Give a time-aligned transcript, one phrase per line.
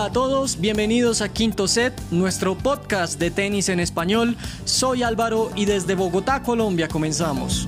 [0.00, 4.36] A todos, bienvenidos a Quinto Set, nuestro podcast de tenis en español.
[4.64, 7.66] Soy Álvaro y desde Bogotá, Colombia, comenzamos.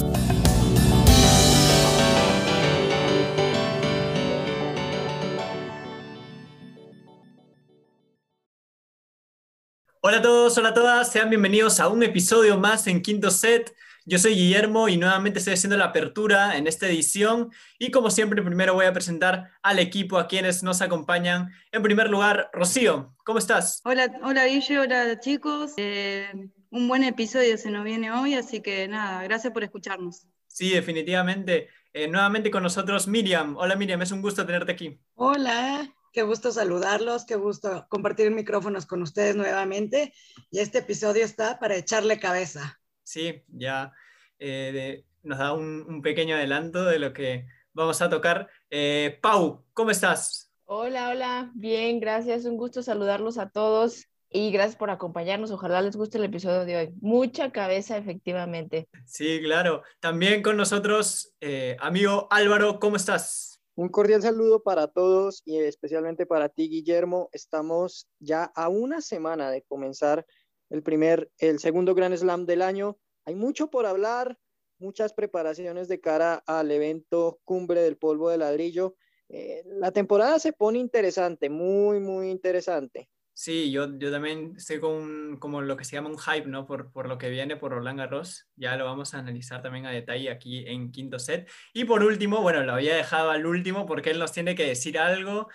[10.01, 13.75] Hola a todos, hola a todas, sean bienvenidos a un episodio más en Quinto Set.
[14.11, 18.43] Yo soy Guillermo y nuevamente estoy haciendo la apertura en esta edición y como siempre
[18.43, 21.53] primero voy a presentar al equipo a quienes nos acompañan.
[21.71, 23.81] En primer lugar, Rocío, ¿cómo estás?
[23.85, 25.75] Hola, hola Guille, hola chicos.
[25.77, 26.29] Eh,
[26.71, 30.27] un buen episodio se nos viene hoy, así que nada, gracias por escucharnos.
[30.49, 31.69] Sí, definitivamente.
[31.93, 33.57] Eh, nuevamente con nosotros Miriam.
[33.59, 35.01] Hola Miriam, es un gusto tenerte aquí.
[35.15, 40.13] Hola, qué gusto saludarlos, qué gusto compartir micrófonos con ustedes nuevamente.
[40.51, 42.81] Y este episodio está para echarle cabeza.
[43.05, 43.93] Sí, ya
[44.41, 48.49] eh, nos da un, pequeño adelanto de lo que vamos a tocar.
[48.71, 50.51] Eh, Pau, ¿cómo estás?
[50.65, 55.51] Hola, hola, bien, gracias, un gusto saludarlos a todos y gracias por acompañarnos.
[55.51, 56.95] Ojalá les guste el episodio de hoy.
[57.01, 58.89] Mucha cabeza, efectivamente.
[59.05, 59.83] Sí, claro.
[59.99, 63.61] También con nosotros, eh, amigo Álvaro, ¿cómo estás?
[63.75, 67.29] Un cordial saludo para todos y especialmente para ti, Guillermo.
[67.33, 70.25] Estamos ya a una semana de comenzar
[70.71, 72.97] el primer, el segundo Grand Slam del año.
[73.31, 74.37] Hay mucho por hablar,
[74.81, 78.97] muchas preparaciones de cara al evento Cumbre del Polvo de Ladrillo.
[79.29, 83.09] Eh, la temporada se pone interesante, muy, muy interesante.
[83.33, 86.67] Sí, yo, yo también estoy con como lo que se llama un hype, ¿no?
[86.67, 88.49] Por, por lo que viene por Roland Garros.
[88.57, 91.49] Ya lo vamos a analizar también a detalle aquí en quinto set.
[91.73, 94.99] Y por último, bueno, lo había dejado al último porque él nos tiene que decir
[94.99, 95.49] algo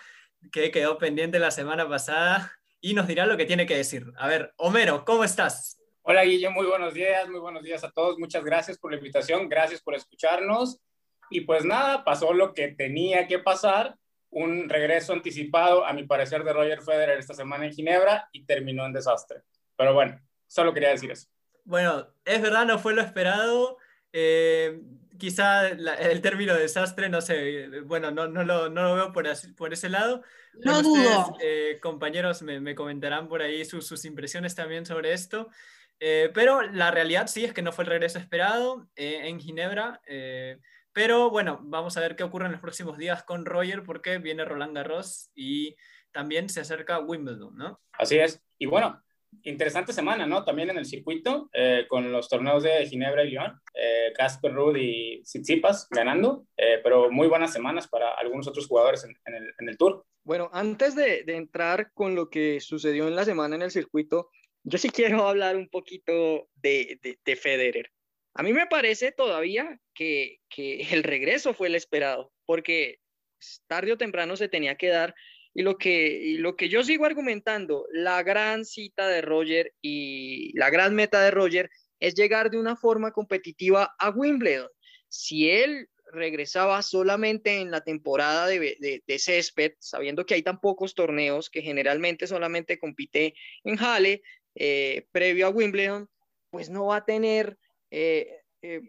[0.50, 4.06] que quedó pendiente la semana pasada y nos dirá lo que tiene que decir.
[4.16, 5.76] A ver, Homero, ¿cómo estás?
[6.08, 8.16] Hola Guillermo, muy buenos días, muy buenos días a todos.
[8.16, 10.78] Muchas gracias por la invitación, gracias por escucharnos.
[11.30, 13.96] Y pues nada, pasó lo que tenía que pasar,
[14.30, 18.86] un regreso anticipado, a mi parecer, de Roger Federer esta semana en Ginebra y terminó
[18.86, 19.42] en desastre.
[19.76, 21.26] Pero bueno, solo quería decir eso.
[21.64, 23.76] Bueno, es verdad, no fue lo esperado.
[24.12, 24.80] Eh,
[25.18, 29.26] quizá el término desastre, no sé, bueno, no, no, lo, no lo veo por,
[29.56, 30.22] por ese lado.
[30.54, 31.36] No dudo.
[31.42, 35.50] Eh, compañeros me, me, comentarán por ahí sus, sus impresiones también sobre esto.
[36.00, 40.00] Eh, pero la realidad sí es que no fue el regreso esperado eh, en Ginebra.
[40.92, 44.44] pero bueno, vamos a ver qué ocurre en los próximos días con Roger porque viene
[44.44, 45.76] Roland Garros y
[46.12, 47.80] también se acerca Wimbledon, ¿no?
[47.92, 48.42] Así es.
[48.58, 49.02] Y bueno,
[49.42, 50.44] interesante semana, ¿no?
[50.44, 54.76] También en el circuito, eh, con los torneos de Ginebra y Lyon, eh, Casper Ruud
[54.76, 59.68] y Tsitsipas ganando, eh, pero muy buenas semanas para algunos otros jugadores en, el, en
[59.68, 60.04] el, Tour.
[60.24, 64.30] Bueno, antes de, de, entrar con lo que sucedió en la semana en el circuito,
[64.66, 67.90] yo sí quiero hablar un poquito de, de, de Federer.
[68.34, 72.98] A mí me parece todavía que, que el regreso fue el esperado, porque
[73.66, 75.14] tarde o temprano se tenía que dar
[75.56, 80.68] y lo que, lo que yo sigo argumentando, la gran cita de Roger y la
[80.68, 84.68] gran meta de Roger es llegar de una forma competitiva a Wimbledon.
[85.08, 90.94] Si él regresaba solamente en la temporada de, de, césped, sabiendo que hay tan pocos
[90.94, 93.32] torneos que generalmente solamente compite
[93.64, 94.20] en Halle,
[94.56, 96.08] eh, previo a Wimbledon,
[96.50, 97.58] pues no va a tener
[97.90, 98.80] eh, eh,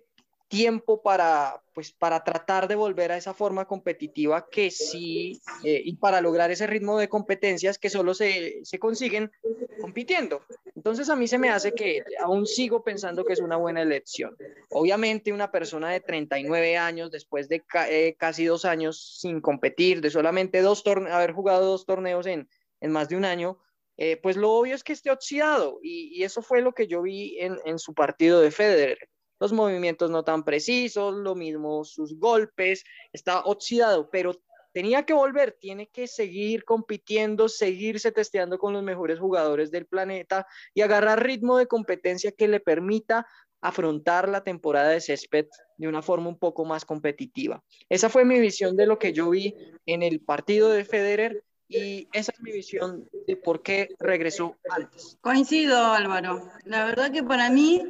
[0.47, 6.22] tiempo para, pues, para tratar de volver a esa forma competitiva que sí, y para
[6.22, 9.29] lograr ese ritmo de competencias que solo se, se, consiguen
[9.81, 10.41] compitiendo.
[10.73, 14.38] Entonces a mí se me hace que aún sigo pensando que es una buena elección.
[14.69, 17.66] Obviamente una persona de 39 años, después de
[18.17, 22.47] casi dos años sin competir, de solamente dos haber jugado dos torneos en,
[22.79, 23.59] en más de un año,
[23.97, 27.38] eh, pues lo obvio es que esté oxidado y, eso fue lo que yo vi
[27.40, 28.97] en, en su partido de Federer
[29.40, 34.34] los movimientos no tan precisos, lo mismo sus golpes, está oxidado, pero
[34.74, 40.46] tenía que volver, tiene que seguir compitiendo, seguirse testeando con los mejores jugadores del planeta
[40.74, 43.28] y agarrar ritmo de competencia que le permita
[43.59, 45.47] afrontar la temporada de césped
[45.78, 47.64] de una forma un poco más competitiva.
[47.90, 49.55] Esa fue mi visión de lo que yo vi
[49.85, 55.17] en el partido de Federer y esa es mi visión de por qué regresó antes.
[55.22, 56.49] Coincido, Álvaro.
[56.66, 57.84] La verdad que para mí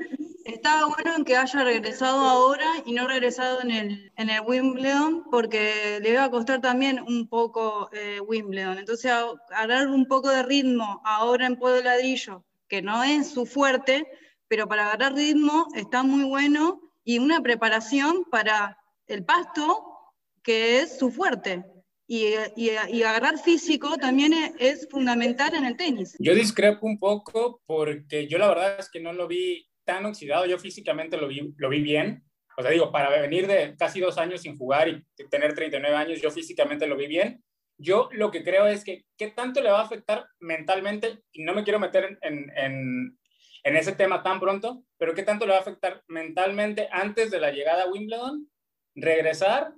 [0.45, 4.11] estaba bueno en que haya regresado ahora y no regresado en el,
[4.45, 8.77] Wimbledon, porque le iba a costar también un poco eh, Wimbledon.
[8.77, 9.11] Entonces,
[9.51, 14.07] agarrar un poco de ritmo ahora en Pueblo Ladrillo, que no es su fuerte,
[14.47, 18.77] pero para agarrar ritmo está muy bueno y una preparación para
[19.07, 21.63] el pasto, que es su fuerte.
[22.09, 26.15] Y, y, y, agarrar físico también es, es, fundamental en el tenis.
[26.19, 30.45] Yo discrepo un poco porque yo la verdad es que no lo vi tan oxidado,
[30.45, 32.23] yo físicamente lo vi, lo vi bien.
[32.57, 36.21] O sea, digo, para venir de casi dos años sin jugar y tener 39 años,
[36.21, 37.43] yo físicamente lo vi bien.
[37.77, 41.53] Yo lo que creo es que qué tanto le va a afectar mentalmente, y no
[41.53, 43.19] me quiero meter en, en,
[43.63, 47.39] en ese tema tan pronto, pero qué tanto le va a afectar mentalmente antes de
[47.39, 48.49] la llegada a Wimbledon,
[48.95, 49.73] regresar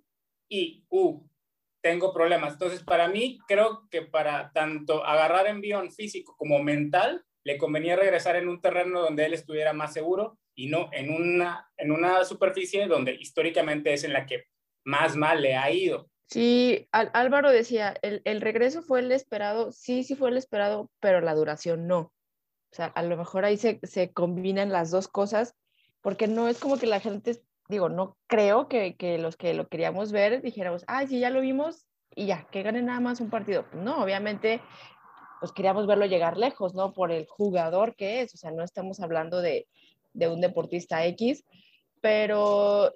[0.48, 1.22] y, uh,
[1.90, 2.54] tengo problemas.
[2.54, 8.36] Entonces, para mí, creo que para tanto agarrar envión físico como mental, le convenía regresar
[8.36, 12.86] en un terreno donde él estuviera más seguro y no en una, en una superficie
[12.86, 14.44] donde históricamente es en la que
[14.84, 16.12] más mal le ha ido.
[16.28, 21.22] Sí, Álvaro decía, el, el, regreso fue el esperado, sí, sí fue el esperado, pero
[21.22, 22.00] la duración no.
[22.02, 25.56] O sea, a lo mejor ahí se, se combinan las dos cosas,
[26.02, 29.68] porque no es como que la gente, digo, no creo que, que los que lo
[29.68, 31.86] queríamos ver dijéramos, ay, sí, ya lo vimos
[32.16, 33.66] y ya, que gane nada más un partido.
[33.69, 34.62] Pues no, obviamente,
[35.39, 36.94] pues queríamos verlo llegar lejos, ¿no?
[36.94, 39.68] Por el jugador que es, o sea, no estamos hablando de,
[40.13, 41.45] de un deportista X,
[42.01, 42.92] pero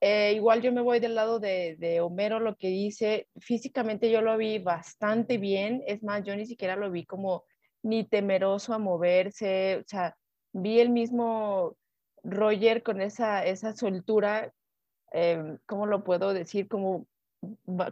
[0.00, 4.22] eh, igual yo me voy del lado de, de, Homero, lo que dice, físicamente yo
[4.22, 7.44] lo vi bastante bien, es más, yo ni siquiera lo vi como
[7.82, 10.16] ni temeroso a moverse, o sea,
[10.52, 11.76] vi el mismo
[12.22, 14.52] Roger con esa, esa soltura,
[15.12, 16.68] eh, ¿cómo lo puedo decir?
[16.68, 17.06] Como,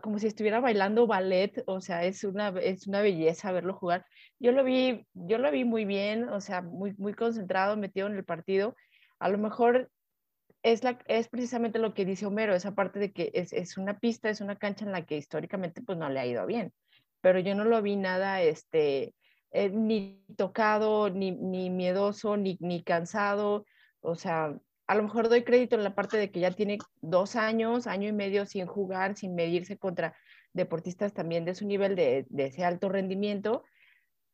[0.03, 4.07] como si estuviera bailando ballet, o sea, es una, es una belleza verlo jugar.
[4.39, 8.17] Yo lo vi, yo lo vi muy bien, o sea, muy, muy concentrado, metido en
[8.17, 8.75] el partido.
[9.19, 9.91] A lo mejor
[10.63, 13.99] es, la, es precisamente lo que dice Homero, esa parte de que es, es, una
[13.99, 16.73] pista, es una cancha en la que históricamente pues no le ha ido bien,
[17.21, 19.15] pero yo no lo vi nada, este,
[19.53, 23.65] eh, ni tocado, ni, ni miedoso, ni, ni cansado,
[24.07, 27.37] o sea, a lo mejor doy crédito en la parte de que ya tiene dos
[27.37, 30.17] años, año y medio sin jugar, sin medirse contra
[30.53, 33.65] deportistas también de su nivel de, de ese alto rendimiento,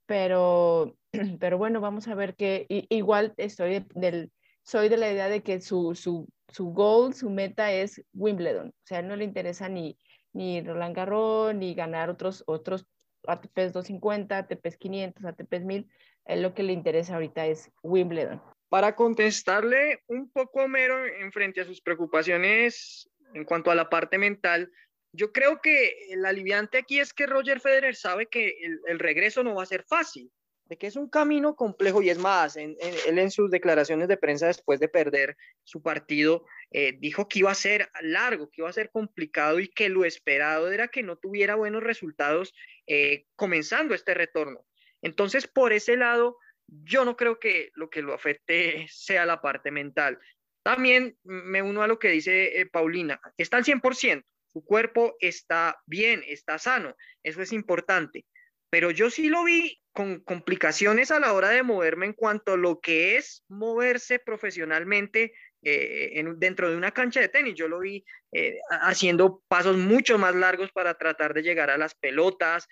[0.06, 0.96] pero,
[1.40, 4.30] pero bueno, vamos a ver que igual estoy del
[4.62, 8.68] soy de la idea de que su, su, su goal, su meta es Wimbledon.
[8.68, 9.98] O sea, no le interesa ni,
[10.32, 12.86] ni Roland Garros, ni ganar otros, otros
[13.26, 15.88] ATPs 250, ATPs 500, ATPs 1000.
[16.26, 18.40] Él lo que le interesa ahorita es Wimbledon.
[18.72, 24.16] Para contestarle un poco Homero en frente a sus preocupaciones en cuanto a la parte
[24.16, 24.72] mental,
[25.12, 29.56] yo creo que el aliviante aquí es que Roger Federer sabe que el, regreso no
[29.56, 30.32] va a ser fácil
[30.64, 34.46] de que es un camino complejo y es más, él en sus declaraciones de prensa
[34.46, 38.72] después de perder su partido, eh, dijo que iba a ser largo, que iba a
[38.72, 42.54] ser complicado y que lo esperado era que no tuviera buenos resultados
[42.86, 44.64] eh, comenzando este retorno.
[45.02, 46.38] Entonces, por ese lado,
[46.84, 50.18] yo no creo que lo que lo afecte sea la parte mental.
[50.62, 55.80] También me uno a lo que dice eh, Paulina, está al 100%, su cuerpo está
[55.86, 58.26] bien, está sano, eso es importante
[58.72, 62.56] pero yo sí lo vi con complicaciones a la hora de moverme en cuanto a
[62.56, 67.54] lo que es moverse profesionalmente eh, en, dentro de una cancha de tenis.
[67.54, 68.02] Yo lo vi
[68.32, 72.66] eh, haciendo pasos mucho más largos para tratar de llegar a las pelotas,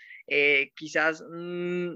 [0.75, 1.93] quizás mm,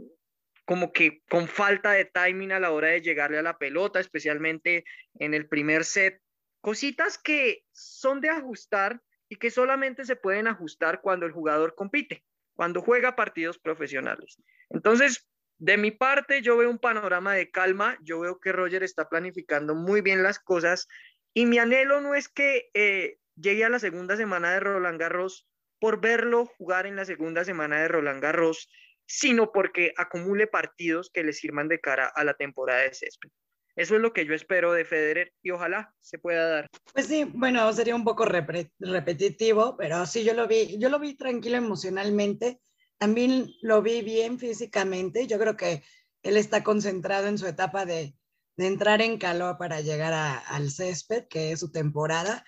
[0.64, 4.84] como que con falta de timing a la hora de llegarle a la pelota, especialmente
[5.18, 6.20] en el primer set.
[6.60, 12.24] Cositas que son de ajustar y que solamente se pueden ajustar cuando el jugador compite
[12.54, 14.40] cuando juega partidos profesionales.
[14.70, 15.28] Entonces,
[15.58, 19.74] de mi parte, yo veo un panorama de calma, yo veo que Roger está planificando
[19.74, 20.88] muy bien las cosas
[21.32, 25.46] y mi anhelo no es que eh, llegue a la segunda semana de Roland Garros
[25.80, 28.70] por verlo jugar en la segunda semana de Roland Garros,
[29.06, 33.30] sino porque acumule partidos que le sirvan de cara a la temporada de césped.
[33.76, 36.68] Eso es lo que yo espero de Federer y ojalá se pueda dar.
[36.92, 41.14] Pues sí, bueno, sería un poco repetitivo, pero sí, yo lo vi, yo lo vi
[41.14, 42.60] tranquilo emocionalmente,
[42.98, 45.82] también lo vi bien físicamente, yo creo que
[46.22, 48.14] él está concentrado en su etapa de,
[48.56, 50.12] de entrar en calor para llegar
[50.46, 52.44] al césped, que es su temporada,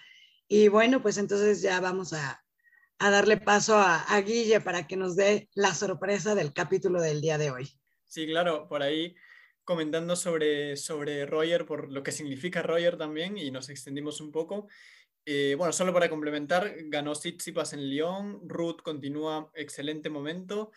[0.47, 2.46] y bueno, pues entonces ya vamos a,
[2.99, 7.21] a darle paso a, a Guille para que nos dé la sorpresa del capítulo del
[7.21, 7.71] día de hoy.
[8.05, 9.15] Sí, claro, por ahí
[9.67, 14.69] comentando sobre, sobre Roger, por lo que significa Roger también, y nos extendimos un poco.
[15.27, 20.71] Eh, bueno, solo para complementar, ganó Tsitsipas en Lyon, Ruth continúa excelente momento,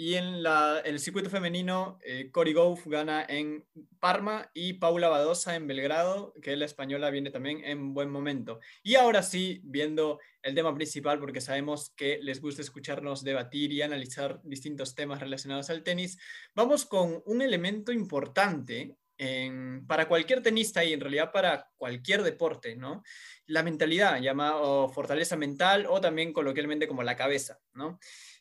[0.00, 3.66] y en la, el circuito femenino, eh, Cory Gauff gana en
[3.98, 8.60] Parma y Paula Badosa en Belgrado, que la española viene también en buen momento.
[8.84, 13.82] Y ahora sí, viendo el tema principal, porque sabemos que les gusta escucharnos debatir y
[13.82, 16.16] analizar distintos temas relacionados al tenis,
[16.54, 22.76] vamos con un elemento importante en, para cualquier tenista y en realidad para cualquier deporte,
[22.76, 23.02] ¿no?
[23.46, 27.98] La mentalidad, llamada fortaleza mental o también coloquialmente como la cabeza, ¿no?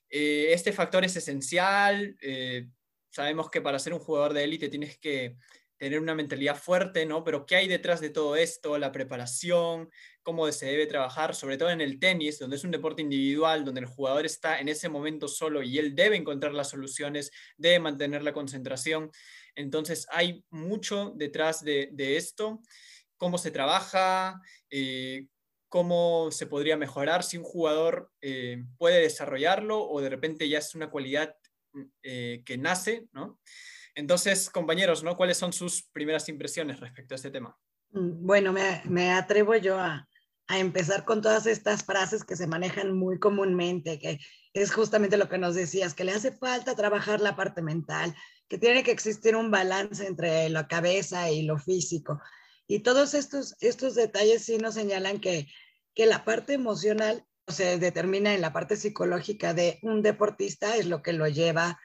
[0.10, 2.18] Eh, este factor es esencial.
[2.22, 2.68] Eh,
[3.10, 5.38] sabemos que para ser un jugador de élite tienes que
[5.78, 7.24] tener una mentalidad fuerte, ¿no?
[7.24, 8.78] Pero ¿qué hay detrás de todo esto?
[8.78, 9.90] La preparación,
[10.24, 13.82] cómo se debe trabajar, sobre todo en el tenis, donde es un deporte individual, donde
[13.82, 18.24] el jugador está en ese momento solo y él debe encontrar las soluciones, debe mantener
[18.24, 19.12] la concentración.
[19.56, 22.62] Entonces hay mucho detrás de, esto,
[23.18, 25.28] cómo se trabaja, eh,
[25.70, 30.76] cómo se podría mejorar si un jugador eh, puede desarrollarlo o de repente ya es
[30.76, 31.36] una cualidad
[32.04, 33.40] eh, que nace, ¿no?
[33.96, 35.18] Entonces, compañeros, ¿no?
[35.18, 37.58] ¿Cuáles son sus primeras impresiones respecto a este tema?
[37.92, 40.08] Mm, bueno, me, atrevo yo a,
[40.50, 44.20] empezar con todas estas frases que se manejan muy comúnmente, que
[44.54, 48.16] es justamente lo que nos decías, que le hace falta trabajar la parte mental,
[48.48, 52.22] que tiene que existir un balance entre la cabeza y lo físico.
[52.68, 55.48] Y todos estos, estos detalles sí nos señalan que,
[55.96, 61.02] que la parte emocional se determina en la parte psicológica de un deportista, es lo
[61.02, 61.80] que lo lleva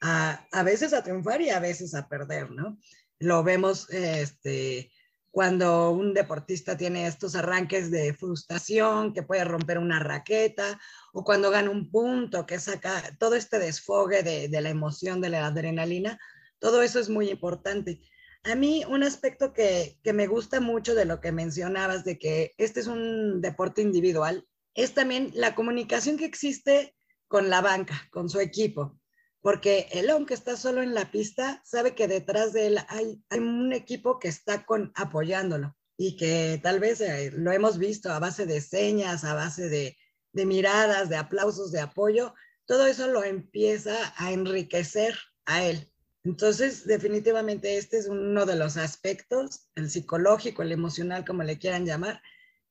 [0.00, 2.78] a, veces a triunfar y a veces a perder, ¿no?
[3.18, 4.92] Lo vemos este,
[5.30, 10.78] cuando un deportista tiene estos arranques de frustración, que puede romper una raqueta,
[11.14, 15.30] o cuando gana un punto, que saca todo este desfogue de, de la emoción, de
[15.30, 16.18] la adrenalina,
[16.58, 18.00] todo eso es muy importante.
[18.46, 22.54] A mí un aspecto que, que, me gusta mucho de lo que mencionabas, de que
[22.58, 26.94] este es un deporte individual, es también la comunicación que existe
[27.28, 28.98] con la banca, con su equipo
[29.46, 33.72] porque él, aunque está solo en la pista, sabe que detrás de él hay, un
[33.72, 38.44] equipo que está con, apoyándolo y que tal vez eh, lo hemos visto a base
[38.44, 39.96] de señas, a base de,
[40.32, 42.34] de miradas, de aplausos, de apoyo,
[42.64, 45.92] todo eso lo empieza a enriquecer a él.
[46.26, 51.86] Entonces, definitivamente este es uno de los aspectos, el psicológico, el emocional, como le quieran
[51.86, 52.20] llamar,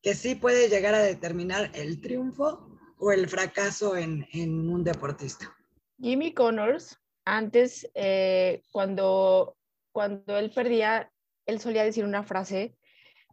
[0.01, 4.27] que sí puede llegar a determinar el triunfo o el fracaso en,
[4.69, 5.55] un deportista.
[6.01, 9.55] Jimmy Connors, antes, eh, cuando,
[9.93, 11.09] cuando él perdía,
[11.45, 12.75] él solía decir una frase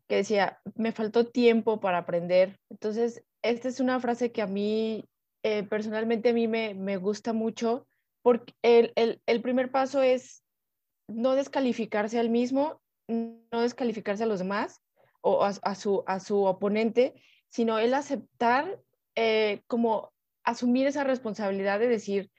[0.06, 2.60] que decía, me faltó tiempo para aprender.
[2.70, 5.04] Entonces, esta es una frase que a mí,
[5.42, 7.88] eh, personalmente, a mí me, me gusta mucho,
[8.22, 10.44] porque el, el, el, primer paso es
[11.08, 14.80] no descalificarse al mismo, no descalificarse a los demás
[15.20, 17.14] o a, a su, a su oponente,
[17.48, 18.80] sino el aceptar
[19.14, 20.12] eh, como
[20.44, 22.30] asumir esa responsabilidad de decir,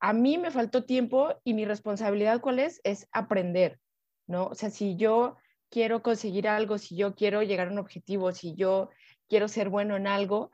[0.00, 2.80] a mí me faltó tiempo y mi responsabilidad cuál es?
[2.84, 3.78] Es aprender,
[4.26, 4.46] ¿no?
[4.46, 5.36] O sea, si yo
[5.70, 8.90] quiero conseguir algo, si yo quiero llegar a un objetivo, si yo
[9.28, 10.50] quiero ser bueno en algo,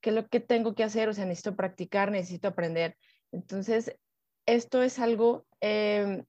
[0.00, 1.08] ¿qué es lo que tengo que hacer?
[1.08, 2.96] O sea, necesito practicar, necesito aprender.
[3.32, 3.96] Entonces,
[4.46, 6.24] esto es algo em,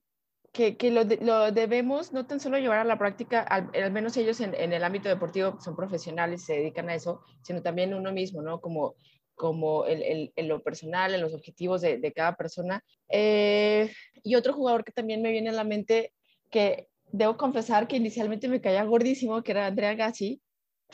[0.52, 4.40] que, que lo, lo, debemos no tan solo llevar a la práctica, al, menos ellos
[4.40, 8.42] en, en, el ámbito deportivo son profesionales, se dedican a eso, sino también uno mismo,
[8.42, 8.60] ¿no?
[8.60, 8.94] Como
[9.36, 12.82] como en, lo personal, en los objetivos de, cada persona.
[13.08, 13.92] Eh,
[14.24, 16.12] y otro jugador que también me viene a la mente,
[16.50, 20.40] que debo confesar que inicialmente me caía gordísimo, que era Andrea Gassi,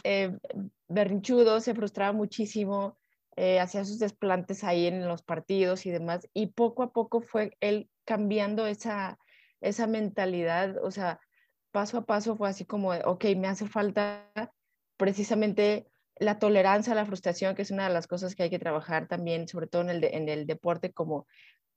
[0.02, 0.37] eh,
[0.88, 2.99] berrinchudo, se frustraba muchísimo,
[3.37, 7.57] eh, hacía sus desplantes ahí en los partidos y demás, y poco a poco fue
[7.61, 9.19] él cambiando esa,
[9.61, 11.21] esa mentalidad, o sea,
[11.71, 14.31] paso a paso fue así como, ok, me hace falta
[14.97, 15.87] precisamente
[16.17, 19.09] la tolerancia a la frustración, que es una de las cosas que hay que trabajar
[19.09, 21.27] también, sobre todo en el, en el deporte como,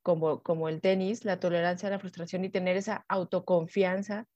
[0.02, 4.26] como, como el tenis, la tolerancia a la frustración y tener esa autoconfianza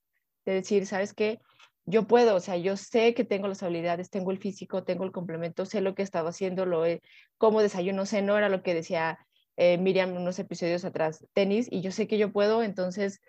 [0.45, 1.39] de decir, ¿sabes qué?
[1.85, 5.11] Yo puedo, o sea, yo sé que tengo las habilidades, tengo el físico, tengo el
[5.11, 7.01] complemento, sé lo que he estado haciendo, lo he,
[7.37, 9.19] como desayuno, sé, no era lo que decía
[9.57, 13.19] eh, Miriam unos episodios atrás, tenis, y yo sé que yo puedo, entonces,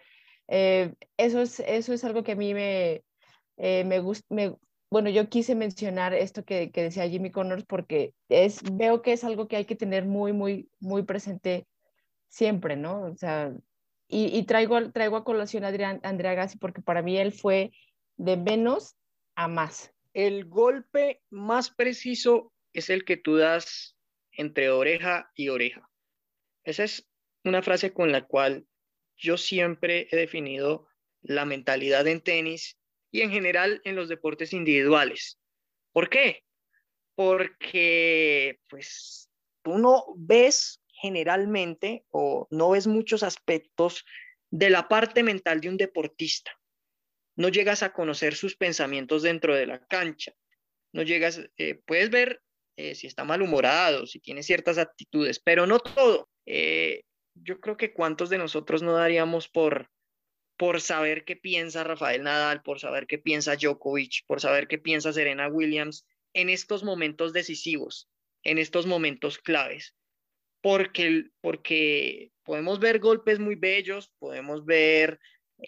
[0.48, 3.02] eh, eso, es, eso es algo que a mí me,
[3.56, 4.56] eh, me, me,
[4.90, 9.48] bueno, yo quise mencionar esto que, decía Jimmy Connors porque es, veo que es algo
[9.48, 11.66] que hay que tener muy, muy, muy presente
[12.28, 13.02] siempre, ¿no?
[13.04, 13.54] O sea,
[14.08, 17.72] y, traigo, traigo a colación a Adrián, Andrea Gassi porque para mí él fue
[18.16, 18.96] de menos
[19.34, 19.92] a más.
[20.12, 23.96] El golpe más preciso es el que tú das
[24.32, 25.88] entre oreja y oreja.
[26.64, 27.08] Esa es
[27.44, 28.66] una frase con la cual
[29.16, 30.86] yo siempre he definido
[31.22, 32.78] la mentalidad en tenis
[33.10, 35.38] y en general en los deportes individuales.
[35.92, 36.44] ¿Por qué?
[37.14, 39.30] Porque pues
[39.62, 44.04] tú no ves generalmente o no ves muchos aspectos
[44.50, 46.52] de la parte mental de un deportista.
[47.42, 50.32] No llegas a conocer sus pensamientos dentro de la cancha.
[50.92, 52.40] No llegas, eh, puedes ver
[52.76, 56.28] eh, si está malhumorado, si tiene ciertas actitudes, pero no todo.
[56.46, 57.02] Eh,
[57.34, 59.90] yo creo que cuántos de nosotros no daríamos por
[60.56, 65.12] por saber qué piensa Rafael Nadal, por saber qué piensa Djokovic, por saber qué piensa
[65.12, 68.08] Serena Williams en estos momentos decisivos,
[68.44, 69.96] en estos momentos claves.
[70.60, 75.18] Porque, porque podemos ver golpes muy bellos, podemos ver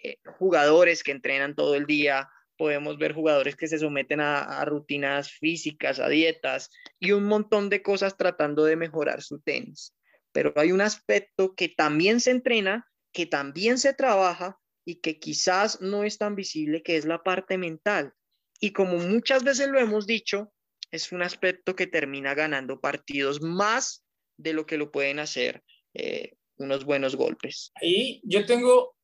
[0.03, 5.31] eh, jugadores que entrenan todo el día, podemos ver jugadores que se someten a, rutinas
[5.31, 9.93] físicas, a dietas y un montón de cosas tratando de mejorar su tenis.
[10.31, 15.81] Pero hay un aspecto que también se entrena, que también se trabaja y que quizás
[15.81, 18.13] no es tan visible, que es la parte mental.
[18.59, 20.53] Y como muchas veces lo hemos dicho,
[20.91, 24.05] es un aspecto que termina ganando partidos más
[24.37, 27.71] de lo que lo pueden hacer eh, unos buenos golpes.
[27.81, 28.94] Y yo tengo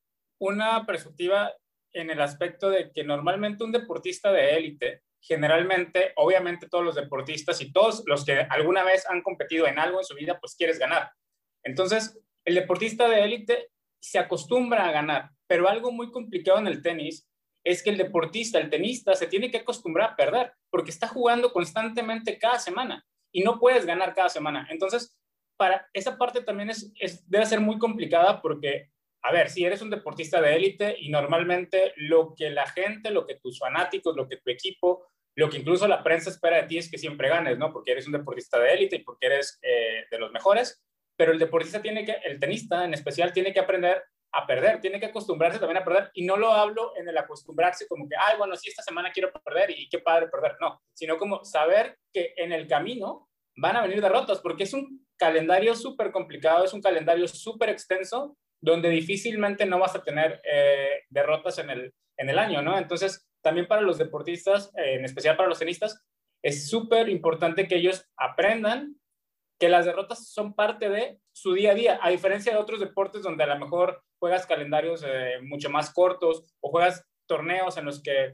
[0.41, 1.53] una perspectiva
[1.93, 7.61] en el aspecto de que normalmente un deportista de élite, generalmente, obviamente todos los deportistas
[7.61, 10.79] y todos los que alguna vez han competido en algo en su vida, pues quieres
[10.79, 11.11] ganar.
[11.63, 13.69] Entonces, el deportista de élite
[14.01, 17.29] se acostumbra a ganar, pero algo muy complicado en el tenis
[17.63, 21.53] es que el deportista, el tenista, se tiene que acostumbrar a perder, porque está jugando
[21.53, 24.67] constantemente cada semana y no puedes ganar cada semana.
[24.71, 25.15] Entonces,
[25.55, 28.89] para esa parte también es, es debe ser muy complicada porque
[29.23, 33.25] a ver, si eres un deportista de élite y normalmente lo que la gente, lo
[33.25, 36.77] que tus fanáticos, lo que tu equipo, lo que incluso la prensa espera de ti
[36.77, 37.71] es que siempre ganes, ¿no?
[37.71, 40.83] Porque eres un deportista de élite y porque eres eh, de los mejores,
[41.15, 44.99] pero el deportista tiene que, el tenista en especial, tiene que aprender a perder, tiene
[44.99, 48.37] que acostumbrarse también a perder, y no lo hablo en el acostumbrarse como que, ay,
[48.37, 52.33] bueno, sí, esta semana quiero perder y qué padre perder, no, sino como saber que
[52.37, 56.81] en el camino van a venir derrotas, porque es un calendario súper complicado, es un
[56.81, 62.37] calendario súper extenso, donde difícilmente no vas a tener eh, derrotas en el, en el
[62.37, 62.77] año, ¿no?
[62.77, 66.05] Entonces, también para los deportistas, eh, en especial para los tenistas,
[66.43, 68.95] es súper importante que ellos aprendan
[69.59, 73.23] que las derrotas son parte de su día a día, a diferencia de otros deportes
[73.23, 78.01] donde a lo mejor juegas calendarios eh, mucho más cortos o juegas torneos en los
[78.01, 78.33] que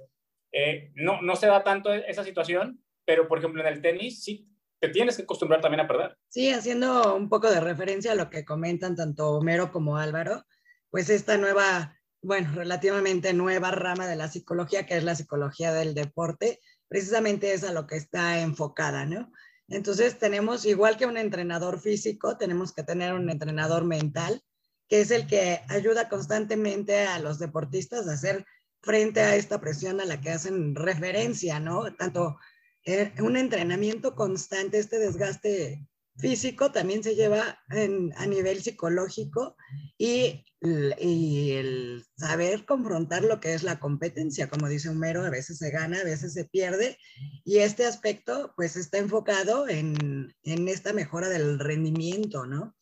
[0.95, 4.47] no, no se da tanto esa situación, pero por ejemplo en el tenis sí
[4.79, 6.17] te tienes que acostumbrar también a perder.
[6.29, 10.45] Sí, haciendo un poco de referencia a lo que comentan tanto Homero como Álvaro,
[10.89, 15.93] pues esta nueva, bueno, relativamente nueva rama de la psicología, que es la psicología del
[15.93, 19.31] deporte, precisamente es a lo que está enfocada, ¿no?
[19.67, 24.41] Entonces tenemos, igual que un entrenador físico, tenemos que tener un entrenador mental,
[24.87, 28.45] que es el que ayuda constantemente a los deportistas a hacer
[28.81, 31.93] frente a esta presión a la que hacen referencia, ¿no?
[31.95, 32.37] Tanto
[33.19, 39.55] un entrenamiento constante, este desgaste físico también se lleva a nivel psicológico
[39.97, 40.45] y,
[40.99, 45.69] y, el saber confrontar lo que es la competencia, como dice Homero, a veces se
[45.69, 46.97] gana, a veces se pierde.
[47.43, 52.75] Y este aspecto pues está enfocado en, en esta mejora del rendimiento, ¿no?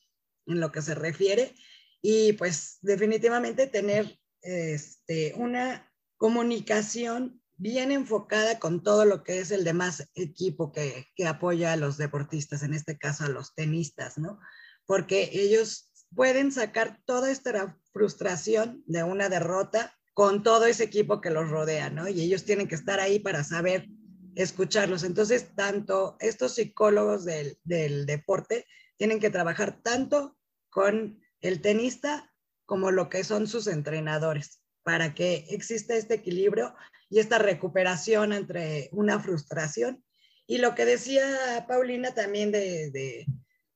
[0.46, 1.54] En lo que se refiere.
[2.02, 9.63] Y pues definitivamente tener este, una comunicación bien enfocada con todo lo que es el
[9.63, 14.39] demás equipo que, que, apoya a los deportistas, en este caso a los tenistas, ¿no?
[14.86, 21.30] Porque ellos pueden sacar toda esta frustración de una derrota con todo ese equipo que
[21.30, 22.08] los rodea, ¿no?
[22.08, 23.88] Y ellos tienen que estar ahí para saber
[24.36, 25.04] escucharlos.
[25.04, 28.65] Entonces, tanto estos psicólogos del, del deporte
[28.98, 30.38] tienen que trabajar tanto
[30.70, 32.34] con el tenista
[32.65, 36.76] como lo que son sus entrenadores para que exista este equilibrio
[37.15, 40.04] y esta recuperación entre una frustración.
[40.47, 43.25] Y lo que decía Paulina también de,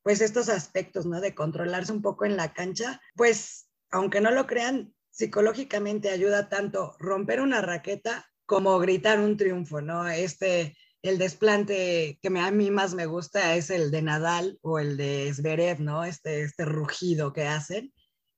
[0.02, 1.22] pues estos aspectos, ¿no?
[1.22, 6.94] De controlarse un poco en la cancha, pues aunque no lo crean, psicológicamente ayuda tanto
[6.98, 10.06] romper una raqueta como gritar un triunfo, ¿no?
[10.06, 14.98] Este, el desplante que a mí más me gusta es el de Nadal o el
[14.98, 16.04] de Zverev, ¿no?
[16.04, 17.90] Este, este rugido que hacen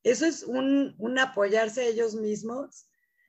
[0.04, 2.88] eso es un, un apoyarse ellos mismos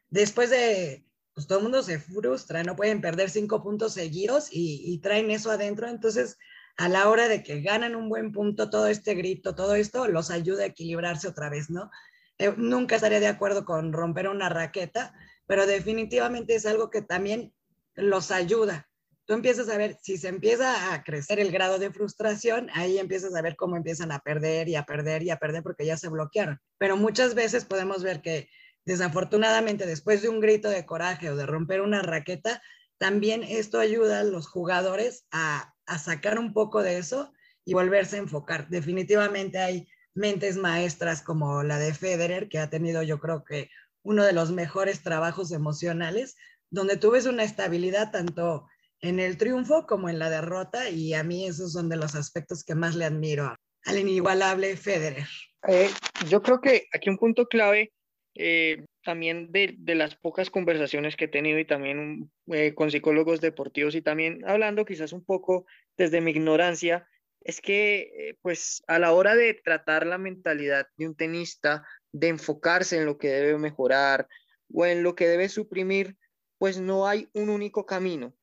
[0.09, 1.03] después de,
[1.33, 5.51] pues todo el mundo se frustra, no pueden perder cinco puntos seguidos y, traen eso
[5.51, 6.37] adentro, entonces
[6.77, 10.31] a la hora de que ganan un buen punto, todo este grito, todo esto los
[10.31, 11.91] ayuda a equilibrarse otra vez, ¿no?
[12.39, 15.13] Eh, nunca estaría de acuerdo con romper una raqueta,
[15.45, 17.53] pero definitivamente es algo que también
[17.95, 18.89] los ayuda
[19.25, 23.35] tú empiezas a ver, si se empieza a crecer el grado de frustración, ahí empiezas
[23.35, 26.09] a ver cómo empiezan a perder y a perder y a perder porque ya se
[26.09, 26.59] bloquearon.
[26.77, 28.49] Pero muchas veces podemos ver que
[28.85, 32.61] desafortunadamente después de un grito de coraje o de romper una raqueta,
[32.97, 35.69] también esto ayuda a los jugadores a,
[35.99, 37.33] sacar un poco de eso
[37.65, 38.69] y volverse a enfocar.
[38.69, 43.69] Definitivamente hay mentes maestras como la de Federer, que ha tenido yo creo que
[44.03, 46.35] uno de los mejores trabajos emocionales,
[46.69, 48.67] donde tú ves una estabilidad tanto
[49.01, 52.63] en el triunfo como en la derrota y a mí esos son de los aspectos
[52.63, 53.53] que más le admiro
[53.85, 55.27] al inigualable Federer.
[55.67, 55.89] Eh,
[56.29, 57.91] yo creo que aquí un punto clave
[58.35, 63.95] eh, también de, las pocas conversaciones que he tenido y también eh, con psicólogos deportivos
[63.95, 65.65] y también hablando quizás un poco
[65.97, 67.07] desde mi ignorancia,
[67.41, 72.29] es que, eh, pues, a la hora de tratar la mentalidad de un tenista, de
[72.29, 74.27] enfocarse en lo que debe mejorar
[74.73, 76.15] o en lo que debe suprimir,
[76.57, 78.33] pues no hay un único camino.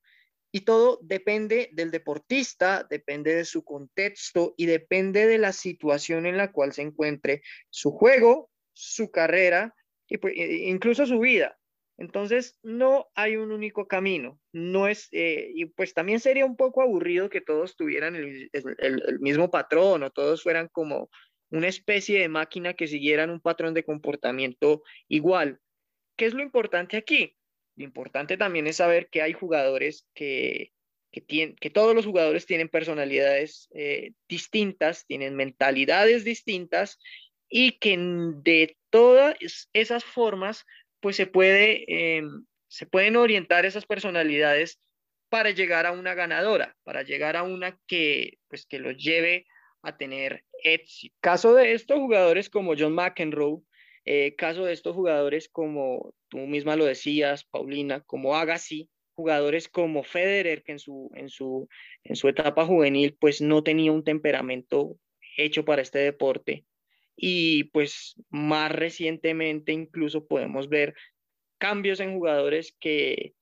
[0.53, 6.37] Y todo depende del deportista, depende de su contexto y depende de la situación en
[6.37, 9.73] la cual se encuentre su juego, su carrera
[10.11, 11.57] y pues, incluso su vida.
[11.97, 14.39] Entonces, no hay un único camino.
[14.51, 19.19] No es, eh, y pues también sería un poco aburrido que todos tuvieran el, el,
[19.21, 21.09] mismo patrón o todos fueran como
[21.49, 25.59] una especie de máquina que siguieran un patrón de comportamiento igual.
[26.17, 27.37] ¿Qué es lo importante aquí?
[27.77, 30.73] Lo importante también es saber que hay jugadores que,
[31.13, 36.99] que, tienen, que todos los jugadores tienen personalidades eh, distintas, tienen mentalidades distintas
[37.51, 39.35] y que de todas
[39.73, 40.65] esas formas,
[41.01, 44.79] pues se, puede, em, se pueden orientar esas personalidades
[45.29, 49.45] para llegar a una ganadora, para llegar a una que, pues, que los lleve
[49.83, 51.15] a tener éxito.
[51.21, 53.61] Caso de estos jugadores como John McEnroe,
[54.05, 60.03] eh, caso de estos jugadores como tú misma lo decías, Paulina, como Agassi, jugadores como
[60.03, 61.67] Federer, que en su, en su,
[62.03, 64.97] en su etapa juvenil pues no tenía un temperamento
[65.37, 66.65] hecho para este deporte.
[67.15, 70.95] Y pues más recientemente incluso podemos ver
[71.59, 73.33] cambios en jugadores que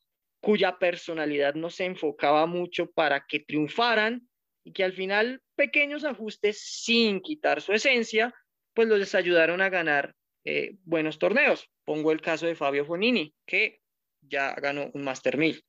[0.41, 4.27] cuya personalidad no se enfocaba mucho para que triunfaran
[4.63, 8.33] y que al final pequeños ajustes sin quitar su esencia,
[8.73, 11.69] pues los ayudaron a ganar eh, buenos torneos.
[11.85, 13.81] Pongo el caso de Fabio Fonini, que
[14.21, 15.63] ya ganó un Master 1000.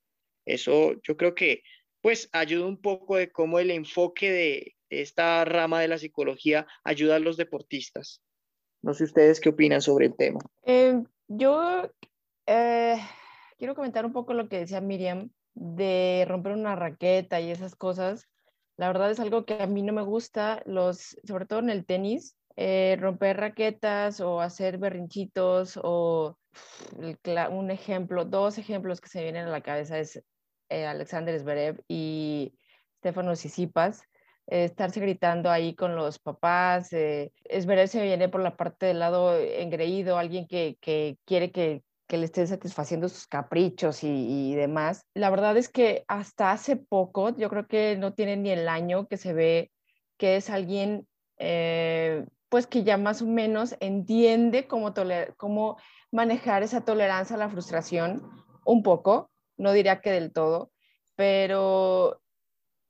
[0.46, 1.62] Eso yo creo que
[2.00, 7.16] pues ayuda un poco de cómo el enfoque de, esta rama de la psicología ayuda
[7.16, 8.22] a los deportistas.
[8.83, 10.40] No sé ustedes qué opinan sobre el tema.
[10.62, 11.90] Em, yo
[12.46, 12.96] eh,
[13.59, 18.29] quiero comentar un poco lo que decía Miriam de romper una raqueta y esas cosas.
[18.76, 21.85] La verdad es algo que a mí no me gusta, los, sobre todo en el
[21.85, 26.37] tenis, eh, romper raquetas o hacer berrinchitos o
[27.50, 30.22] un ejemplo, dos ejemplos que se vienen a la cabeza es
[30.68, 32.55] eh, Alexander Zverev y
[32.98, 34.03] Stefano Sisipas,
[34.50, 36.92] eh, estarse gritando ahí con los papás.
[36.92, 41.82] Eh, Zverev se viene por la parte del lado engreído, alguien que, que quiere que,
[42.10, 45.06] que le esté satisfaciendo sus caprichos y, demás.
[45.14, 49.06] La verdad es que hasta hace poco, yo creo que no tiene ni el año
[49.06, 49.70] que se ve
[50.18, 51.06] que es alguien,
[51.38, 54.92] eh, pues que ya más o menos entiende cómo,
[55.36, 55.76] cómo
[56.10, 58.28] manejar esa tolerancia a la frustración,
[58.64, 60.72] un poco, no diría que del todo,
[61.14, 62.20] pero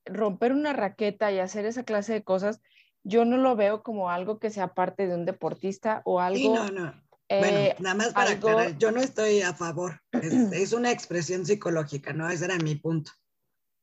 [0.05, 2.61] romper una raqueta y hacer esa clase de cosas,
[3.03, 6.55] yo no lo veo como algo que sea parte de un deportista o algo...
[6.55, 10.01] no, no bueno, eh, nada más para aclarar, yo no estoy a favor,
[10.53, 12.29] es, una expresión psicológica, ¿no?
[12.29, 13.13] Ese era mi punto.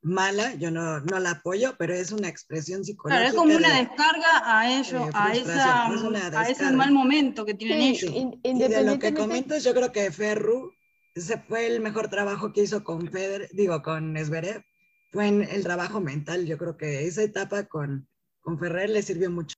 [0.01, 3.21] Mala, yo no, no la apoyo, pero es una expresión psicológica.
[3.21, 5.88] Claro, es como una descarga a ellos, a, esa,
[6.39, 8.12] a ese mal momento que tienen ellos.
[8.13, 10.71] Y de lo que comentas, yo creo que Ferru,
[11.15, 14.62] ese fue el mejor trabajo que hizo con Feder, digo, con Esberev,
[15.12, 16.46] fue en el trabajo mental.
[16.46, 18.08] Yo creo que esa etapa con,
[18.41, 19.56] con Ferrer le sirvió mucho.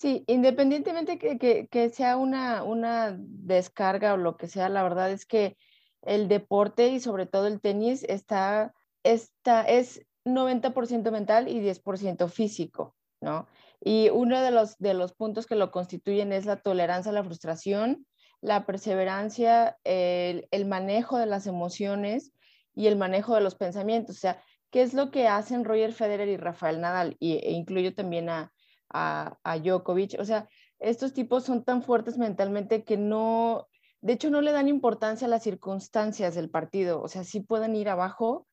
[0.00, 5.26] Sí, independientemente que, que, sea una, una, descarga o lo que sea, la verdad es
[5.26, 5.58] que
[6.00, 12.96] el deporte y sobre todo el tenis está, está es 90% mental y 10% físico,
[13.20, 13.46] ¿no?
[13.78, 17.24] Y uno de los, de los puntos que lo constituyen es la tolerancia a la
[17.24, 18.06] frustración,
[18.40, 22.32] la perseverancia, el, el manejo de las emociones
[22.74, 24.16] y el manejo de los pensamientos.
[24.16, 27.16] O sea, ¿qué es lo que hacen Roger Federer y Rafael Nadal?
[27.18, 28.52] Y, e incluyo también a,
[28.90, 30.18] a, Djokovic.
[30.18, 33.68] O sea, estos tipos son tan fuertes mentalmente que no,
[34.00, 37.02] de hecho no le dan importancia a las circunstancias del partido.
[37.02, 38.46] O sea, sí pueden ir abajo,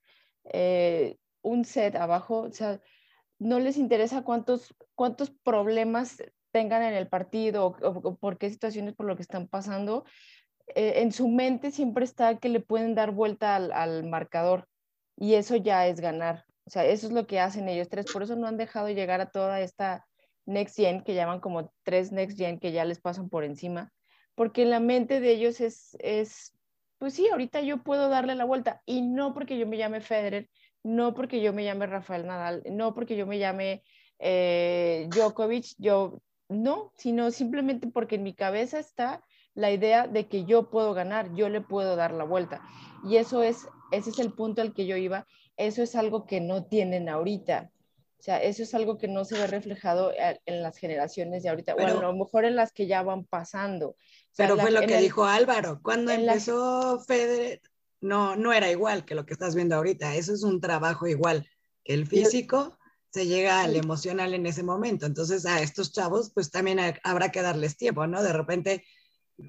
[0.45, 2.81] eh, un set abajo, o sea,
[3.39, 6.17] no les interesa cuántos, cuántos problemas
[6.51, 10.05] tengan en el partido o, por qué situaciones por lo que están pasando.
[10.75, 14.67] Eh, en su mente siempre está que le pueden dar vuelta al, al marcador
[15.17, 16.45] y eso ya es ganar.
[16.65, 18.05] O sea, eso es lo que hacen ellos tres.
[18.11, 20.05] Por eso no han dejado llegar a toda esta
[20.45, 23.93] Next Gen, que llaman como tres Next Gen que ya les pasan por encima,
[24.35, 26.57] porque la mente de ellos es, es,
[26.99, 30.49] pues sí, ahorita yo puedo darle la vuelta, y no porque yo me llame Federer,
[30.83, 33.83] no porque yo me llame Rafael Nadal, no porque yo me llame
[34.19, 39.21] eh, Djokovic, yo no, sino simplemente porque en mi cabeza está
[39.57, 42.61] la idea de que yo puedo ganar, yo le puedo dar la vuelta.
[43.03, 45.25] Y eso es, ese es el punto al que yo iba.
[45.57, 47.71] Eso es algo que no tienen ahorita.
[48.19, 51.49] O sea, eso es algo que no se ve reflejado eh, en las generaciones de
[51.49, 53.95] ahorita, o a lo mejor en las que ya van pasando.
[54.35, 57.61] pero fue lo que dijo Álvaro, cuando empezó Federer,
[57.99, 61.47] no, no era igual que lo que estás viendo ahorita, eso es un trabajo igual,
[61.83, 62.77] el físico
[63.09, 65.05] se llega al emocional en ese momento.
[65.05, 68.21] Entonces a estos chavos pues también habrá que darles tiempo, ¿no?
[68.21, 68.83] De repente,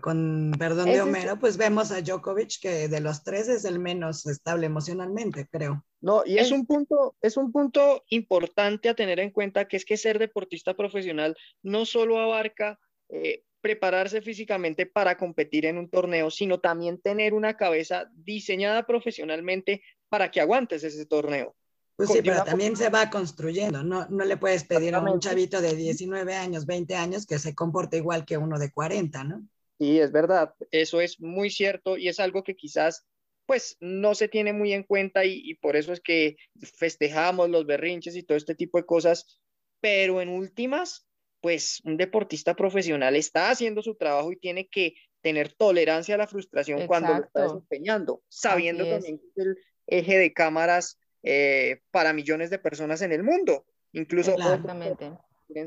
[0.00, 4.26] con perdón de Homero, pues vemos a Djokovic que de los tres es el menos
[4.26, 5.84] estable emocionalmente, creo.
[6.00, 9.84] No, y es un punto, es un punto importante a tener en cuenta que es
[9.84, 16.30] que ser deportista profesional no solo abarca eh, prepararse físicamente para competir en un torneo,
[16.30, 21.56] sino también tener una cabeza diseñada profesionalmente para que aguantes ese torneo.
[21.96, 25.60] Pues sí, pero también se va construyendo, no, no le puedes pedir a un chavito
[25.60, 29.42] de 19 años, 20 años que se comporte igual que uno de 40, ¿no?
[29.78, 33.06] Sí, es verdad, eso es muy cierto y es algo que quizás
[33.46, 37.64] pues no se tiene muy en cuenta y, y por eso es que festejamos los
[37.64, 39.40] berrinches y todo este tipo de cosas,
[39.80, 41.06] pero en últimas,
[41.40, 46.26] pues un deportista profesional está haciendo su trabajo y tiene que tener tolerancia a la
[46.26, 52.12] frustración cuando lo está desempeñando, sabiendo también que es el eje de cámaras eh, para
[52.12, 53.64] millones de personas en el mundo.
[53.92, 54.36] Incluso.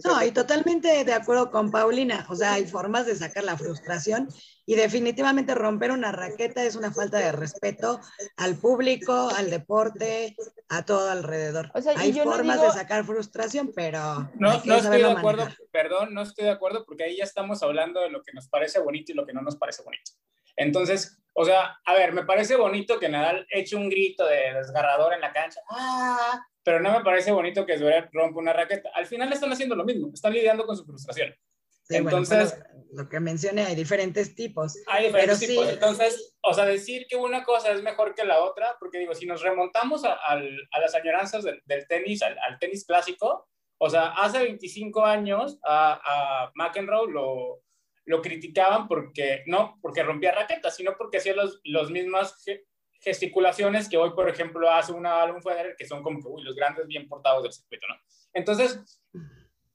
[0.03, 2.25] No, y totalmente de acuerdo con Paulina.
[2.29, 4.29] O sea, hay formas de sacar la frustración
[4.65, 7.99] y definitivamente romper una raqueta es una falta de respeto
[8.37, 10.35] al público, al deporte,
[10.69, 11.71] a todo alrededor.
[11.95, 15.47] hay formas de sacar frustración, pero no, no estoy de acuerdo.
[15.71, 18.79] Perdón, no estoy de acuerdo porque ahí ya estamos hablando de lo que nos parece
[18.79, 20.11] bonito y lo que no nos parece bonito.
[20.55, 25.13] Entonces, o sea, a ver, me parece bonito que Nadal eche un grito de desgarrador
[25.13, 26.45] en la cancha, ¡ah!
[26.63, 28.89] pero no me parece bonito que Zverev rompa una raqueta.
[28.93, 31.33] Al final están haciendo lo mismo, están lidiando con su frustración.
[31.89, 32.61] entonces,
[32.91, 34.75] lo que mencioné, hay diferentes tipos.
[34.87, 35.69] Hay diferentes tipos.
[35.69, 39.25] entonces, o sea, decir que una cosa es mejor que la otra, porque digo, si
[39.25, 43.47] nos remontamos a, las añoranzas del, tenis, al, tenis clásico,
[43.79, 47.63] o sea, hace 25 años a, a McEnroe lo,
[48.05, 52.43] lo criticaban porque, no porque rompía raquetas, sino porque hacía los, los mismas
[53.01, 56.87] gesticulaciones que hoy, por ejemplo, hace una álbum Federer, que son como que, los grandes
[56.87, 57.95] bien portados del circuito, ¿no?
[58.33, 58.79] Entonces,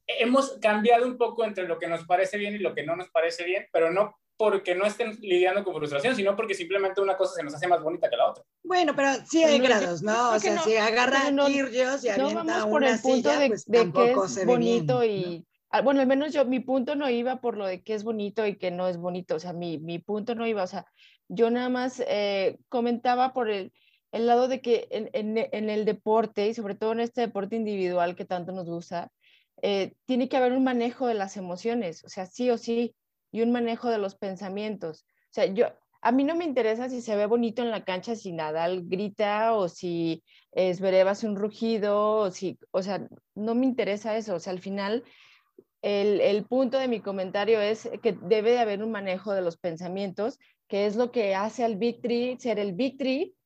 [0.06, 3.10] hemos cambiado un poco entre lo que nos parece bien y lo que no nos
[3.10, 7.34] parece bien, pero no porque no estén lidiando con frustración, sino porque simplemente una cosa
[7.34, 8.44] se nos hace más bonita que la otra.
[8.62, 10.32] Bueno, pero sí hay grados, ¿no?
[10.32, 13.64] O sea, si agarra no, Kirgios y avienta no vamos por el punto de, pues
[13.64, 15.44] de que es bonito y...
[15.76, 18.46] Ah, bueno, al menos yo, mi punto no iba por lo de que es bonito
[18.46, 20.86] y que no es bonito, o sea, mi, mi punto no iba, o sea,
[21.28, 23.74] yo nada más eh, comentaba por el,
[24.10, 28.16] el, lado de que en, en, el deporte y sobre todo en este deporte individual
[28.16, 29.12] que tanto nos gusta,
[29.60, 32.96] eh, tiene que haber un manejo de las emociones, o sea, sí o sí,
[33.30, 35.04] y un manejo de los pensamientos.
[35.24, 35.66] O sea, yo,
[36.00, 39.52] a mí no me interesa si se ve bonito en la cancha, si Nadal grita
[39.52, 44.36] o si Zverev hace un rugido, o si, o sea, no me interesa eso.
[44.36, 45.04] O sea, al final
[45.86, 50.40] el, punto de mi comentario es que debe de haber un manejo de los pensamientos,
[50.66, 53.36] que es lo que hace al victory ser el victory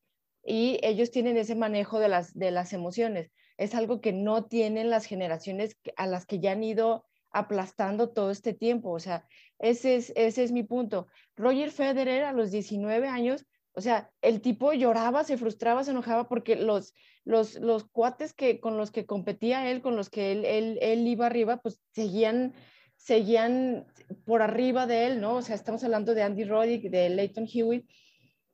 [0.42, 3.31] y ellos tienen ese manejo de las, de las emociones.
[3.59, 8.31] Es algo que no tienen las generaciones a las que ya han ido aplastando todo
[8.31, 8.90] este tiempo.
[8.90, 9.26] O sea,
[9.59, 11.09] ese es, ese es mi punto.
[11.37, 16.28] Roger Federer a los 19 años o sea, el tipo lloraba, se frustraba, se enojaba
[16.28, 20.44] porque los, los, los cuates que, con los que competía él, con los que él,
[20.44, 22.54] él, él iba arriba, pues seguían,
[22.96, 23.87] seguían
[24.24, 25.37] por arriba de él, ¿no?
[25.37, 27.88] O sea, estamos hablando de Andy Roddick, de Leighton Hewitt.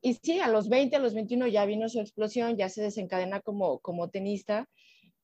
[0.02, 3.40] Y sí, a los 20, a los 21 ya vino su explosión, ya se desencadena
[3.40, 4.68] como, como tenista,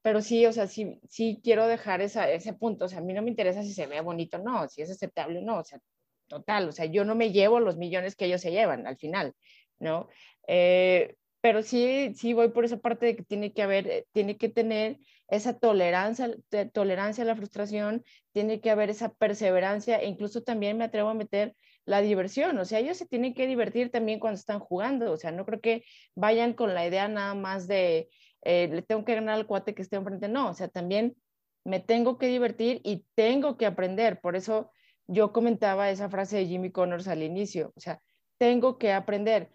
[0.02, 3.12] pero sí, o sea, sí, sí quiero dejar esa, ese punto, o sea, a mí
[3.12, 5.78] no me interesa si se ve bonito no, si es aceptable no, o sea,
[6.26, 9.34] total, o sea, yo no me llevo los millones que ellos se llevan al final.
[9.82, 10.08] ¿No?
[10.46, 14.38] Eh, pero sí, sí voy por esa parte de que tiene que haber, eh, tiene
[14.38, 16.30] que tener esa tolerancia,
[16.72, 21.14] tolerancia a la frustración, tiene que haber esa perseverancia e incluso también me atrevo a
[21.14, 25.16] meter la diversión, o sea, ellos se tienen que divertir también cuando están jugando, o
[25.16, 28.08] sea, no creo que vayan con la idea nada más de,
[28.42, 31.16] eh, le tengo que ganar al cuate que esté enfrente, no, o sea, también
[31.64, 34.70] me tengo que divertir y tengo que aprender, por eso
[35.08, 38.00] yo comentaba esa frase de Jimmy Connors al inicio, o sea,
[38.38, 39.50] tengo que aprender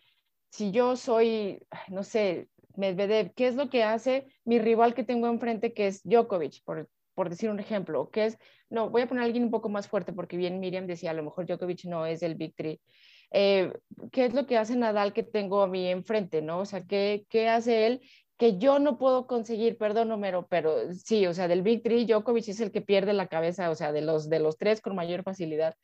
[0.49, 5.27] si yo soy, no sé, Medvedev, ¿qué es lo que hace mi rival que tengo
[5.27, 8.10] enfrente, que es Djokovic, por, por decir un ejemplo?
[8.12, 8.38] ¿Qué es?
[8.69, 11.13] No, voy a poner a alguien un poco más fuerte, porque bien Miriam decía, a
[11.13, 12.79] lo mejor Djokovic no es el victory.
[13.31, 13.73] Eh,
[14.12, 16.60] ¿Qué es lo que hace Nadal que tengo a mí enfrente, no?
[16.60, 18.01] O sea, ¿qué, qué hace él
[18.38, 22.60] que yo no puedo conseguir, perdón, Homero, pero sí, o sea, del victory, Djokovic es
[22.60, 25.75] el que pierde la cabeza, o sea, de los, de los tres con mayor facilidad.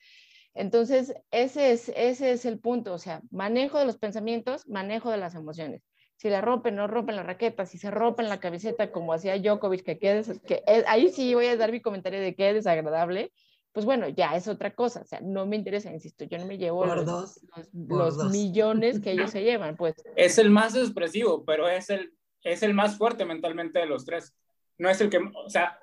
[0.56, 5.18] Entonces, ese es, ese es el punto, o sea, manejo de los pensamientos, manejo de
[5.18, 5.82] las emociones.
[6.16, 9.84] Si la rompen, no rompen la raqueta, si se rompen la camiseta como hacía Djokovic,
[9.84, 13.32] que, quede, que ahí sí voy a dar mi comentario de que es desagradable,
[13.74, 16.60] pues bueno, ya es otra cosa, o sea, no me interesa, insisto, yo no me
[16.60, 17.42] llevo los,
[17.74, 19.96] los, millones que ellos se llevan, pues.
[20.16, 22.14] Es el más expresivo, pero es el,
[22.44, 24.36] es el más fuerte mentalmente de los tres.
[24.78, 25.80] no es el que, o sea,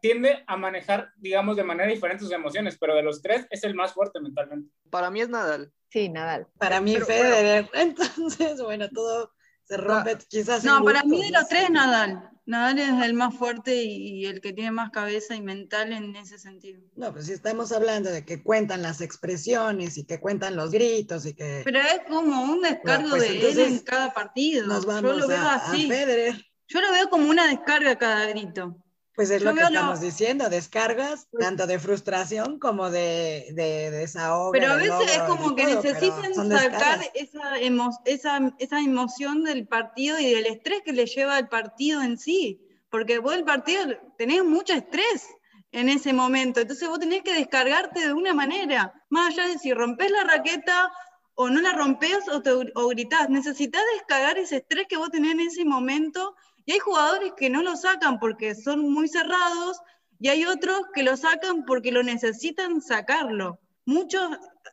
[0.00, 3.74] tiende a manejar, digamos, de manera diferente sus emociones, pero de los tres es el
[3.74, 4.70] más fuerte mentalmente.
[4.90, 5.72] Para mí es Nadal.
[5.90, 6.46] Sí, Nadal.
[6.58, 7.68] Para mí Federer.
[7.74, 9.32] Entonces, bueno, todo
[9.64, 10.64] se rompe quizás.
[10.64, 12.28] No, para mí de los tres Nadal.
[12.46, 16.36] Nadal es el más fuerte y el que tiene más cabeza y mental en ese
[16.36, 16.80] sentido.
[16.96, 21.26] No, pues si estamos hablando de que cuentan las expresiones y que cuentan los gritos
[21.26, 21.62] y que...
[21.64, 24.66] Pero es como un descargo Pues de él en cada partido.
[24.66, 25.86] Nos Yo vamos lo veo a, a así.
[25.86, 26.44] Federer.
[26.66, 28.76] Yo lo veo como una descarga cada grito.
[29.20, 33.98] Pues es lo que estamos diciendo, descargas Pues- tanto de frustración como de, de, de
[33.98, 34.52] desahogo.
[34.52, 39.66] Pero a veces es como que todo, necesitan sacar esa, emo- esa, esa emoción del
[39.66, 42.66] partido y del estrés que le lleva el partido en sí.
[42.88, 43.84] Porque vos el partido
[44.16, 45.26] tenés mucho estrés
[45.72, 49.72] en ese momento, entonces vos tenés que descargarte de una manera, más allá de si
[49.74, 50.90] rompes la raqueta
[51.34, 55.32] o no la rompes o, te, o gritás, necesitas descargar ese estrés que vos tenés
[55.32, 59.80] en ese momento y hay jugadores que no lo sacan porque son muy cerrados
[60.18, 63.58] y hay otros que lo sacan porque lo necesitan sacarlo.
[63.86, 64.22] Muchos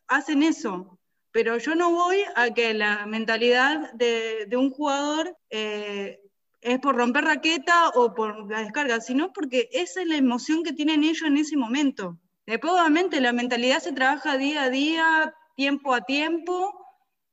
[0.07, 0.99] hacen eso,
[1.31, 6.19] pero yo no voy a que la mentalidad de, de un jugador eh,
[6.61, 10.73] es por romper raqueta o por la descarga, sino porque esa es la emoción que
[10.73, 12.17] tienen ellos en ese momento.
[12.45, 16.73] Después, obviamente, la mentalidad se trabaja día a día, tiempo a tiempo,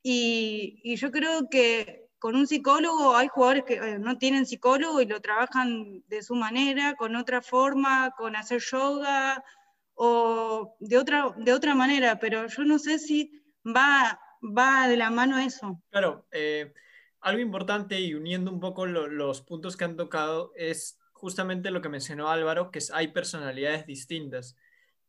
[0.02, 4.98] y, y yo creo que con un psicólogo hay jugadores que eh, no tienen psicólogo
[5.02, 9.44] y lo trabajan de su manera, con otra forma, con hacer yoga
[9.92, 13.30] o de otra, de otra manera, pero yo no sé si
[13.62, 15.82] va, va de la mano eso.
[15.90, 16.72] Claro, eh,
[17.20, 21.82] algo importante y uniendo un poco lo- los puntos que han tocado es justamente lo
[21.82, 24.56] que mencionó Álvaro, que hay personalidades distintas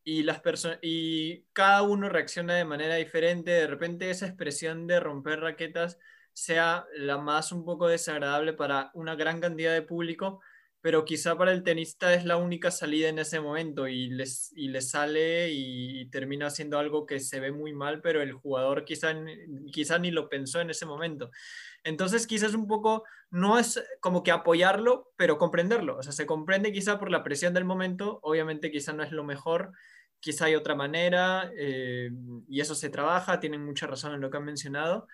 [0.04, 0.42] y, las
[0.82, 3.52] y cada uno reacciona de manera diferente.
[3.52, 5.98] De repente esa expresión de romper raquetas
[6.36, 10.40] sea la más un poco desagradable para una gran cantidad de público,
[10.82, 14.68] pero quizá para el tenista es la única salida en ese momento y les, y
[14.68, 19.14] les sale y, termina haciendo algo que se ve muy mal, pero el jugador quizá,
[19.72, 21.30] quizá ni lo pensó en ese momento.
[21.82, 25.96] Entonces quizás un poco no es como que apoyarlo, pero comprenderlo.
[25.96, 29.24] O sea, se comprende quizá por la presión del momento, obviamente quizá no es lo
[29.24, 29.72] mejor,
[30.20, 32.10] quizá hay otra manera eh,
[32.46, 35.08] y eso se trabaja, tienen mucha razón en lo que han mencionado,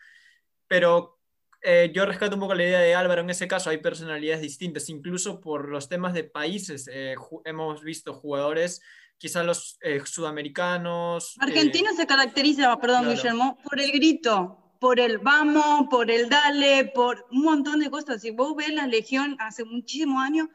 [0.73, 1.19] pero
[1.61, 4.89] eh, yo rescato un poco la idea de Álvaro, en ese caso hay personalidades distintas,
[4.89, 6.89] incluso por los temas de países.
[6.91, 8.81] eh, hemos visto jugadores,
[9.19, 11.37] quizá los eh, sudamericanos.
[11.37, 13.15] eh, Argentina se caracteriza, perdón, claro.
[13.15, 18.23] Guillermo, por el grito, por el vamos, por el dale, por un montón de cosas.
[18.23, 20.49] Si vos ves la Legión hace muchísimos años,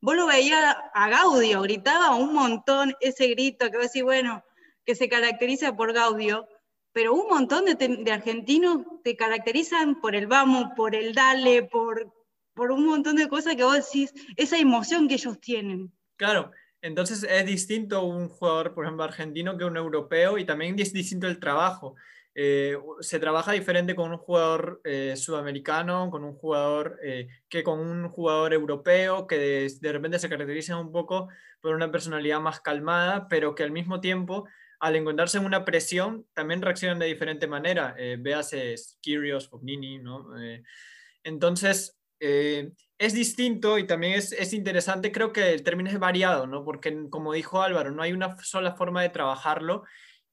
[0.00, 4.44] vos lo veías a Gaudio, gritaba un montón ese grito, que vos decís, bueno,
[4.84, 6.46] que se caracteriza por Gaudio,
[6.96, 12.10] pero un montón de, argentinos te caracterizan por el vamos, por el dale, por,
[12.54, 15.92] por un montón de cosas que vos decís, esa emoción que ellos tienen.
[16.16, 20.94] Claro, entonces es distinto un jugador, por ejemplo, argentino que un europeo y también es
[20.94, 21.96] distinto el trabajo.
[22.34, 27.78] Eh, se trabaja diferente con un jugador eh, sudamericano, con un jugador eh, que con
[27.78, 31.28] un jugador europeo, que de, de repente se caracteriza un poco
[31.60, 34.46] por una personalidad más calmada, pero que al mismo tiempo,
[34.80, 37.94] al encontrarse en una presión, también reaccionan de diferente manera.
[37.98, 40.38] Eh, véase Kyrgios, Fognini, ¿no?
[40.40, 40.62] Eh,
[41.24, 46.46] entonces, eh, es distinto y también es, es, interesante, creo que el término es variado,
[46.46, 46.64] ¿no?
[46.64, 49.84] Porque como dijo Álvaro, no hay una sola forma de trabajarlo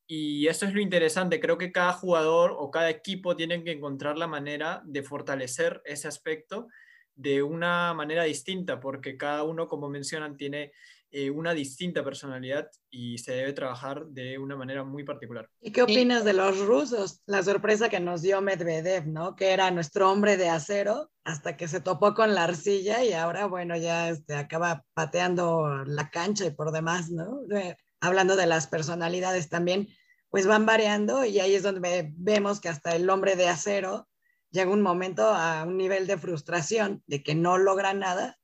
[0.08, 4.18] y eso es lo interesante, creo que cada jugador o cada equipo tienen que encontrar
[4.18, 6.68] la manera de fortalecer ese aspecto
[7.16, 10.72] de una manera distinta, porque cada uno, como mencionan, tiene
[11.16, 15.48] eh, una distinta personalidad y se debe trabajar de una manera muy particular.
[15.62, 17.22] ¿Y qué opinas de los rusos?
[17.28, 19.36] La sorpresa que nos dio Medvedev, ¿no?
[19.36, 23.46] Que era nuestro hombre de acero hasta que se topó con la arcilla y ahora,
[23.46, 27.42] bueno, ya este, acaba pateando la cancha y por demás, ¿no?
[27.56, 29.90] Eh, hablando de las personalidades también,
[30.32, 34.08] pues van variando y ahí es donde vemos que hasta el hombre de acero
[34.50, 38.40] llega un momento a un nivel de frustración de que no logra nada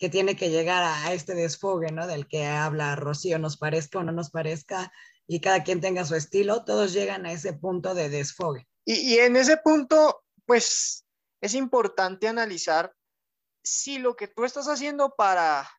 [0.00, 2.06] que tiene que llegar a este desfogue, ¿no?
[2.06, 4.90] Del que habla Rocío, nos parezca o no nos parezca,
[5.26, 8.66] y cada quien tenga su estilo, todos llegan a ese punto de desfogue.
[8.86, 11.04] Y, en ese punto, pues
[11.42, 12.94] es importante analizar
[13.62, 15.70] si lo que tú estás haciendo para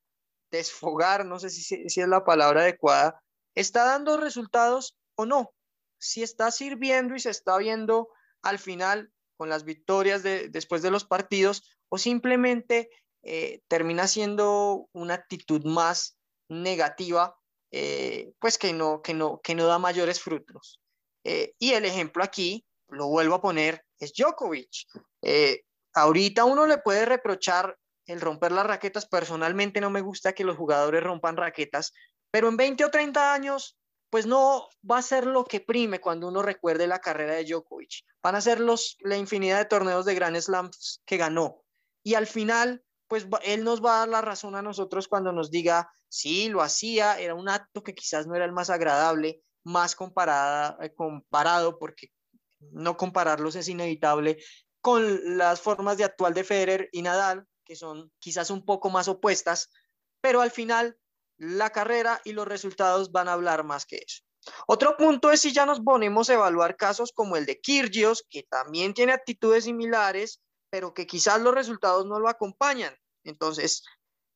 [0.52, 3.22] desfogar, no sé si, si es la palabra adecuada,
[3.56, 5.52] está dando resultados o no.
[6.00, 8.10] Si está sirviendo y se está viendo
[8.44, 12.90] al final con las victorias de, después de los partidos o simplemente
[13.24, 16.18] eh, termina siendo una actitud más
[16.50, 17.38] negativa,
[17.72, 20.82] eh, pues que no, que, no, que no da mayores frutos.
[21.24, 24.88] Eh, y el ejemplo aquí, lo vuelvo a poner, es Djokovic.
[25.94, 29.06] ahorita uno le puede reprochar el romper las raquetas.
[29.06, 31.94] Personalmente no me gusta que los jugadores rompan raquetas,
[32.32, 33.78] pero en 20 o 30 años,
[34.10, 38.04] pues no va a ser lo que prime cuando uno recuerde la carrera de Djokovic.
[38.22, 41.64] Van a ser los, la infinidad de torneos de Grand Slams que ganó.
[42.04, 45.52] Y al final, pues él nos va a dar la razón a nosotros cuando nos
[45.52, 49.96] diga, sí, lo hacía, era un acto que quizás no era el más agradable, más
[49.98, 52.08] comparada, eh, comparado, porque
[52.60, 54.38] no compararlos es inevitable,
[54.80, 59.10] con las formas de actual de Federer y Nadal, que son quizás un poco más
[59.10, 59.70] opuestas,
[60.22, 60.98] pero al final
[61.38, 64.24] la carrera y los resultados van a hablar más que eso.
[64.68, 68.44] Otro punto es si ya nos ponemos a evaluar casos como el de Kirgios, que
[68.44, 72.96] también tiene actitudes similares, pero que quizás los resultados no lo acompañan.
[73.24, 73.84] Entonces,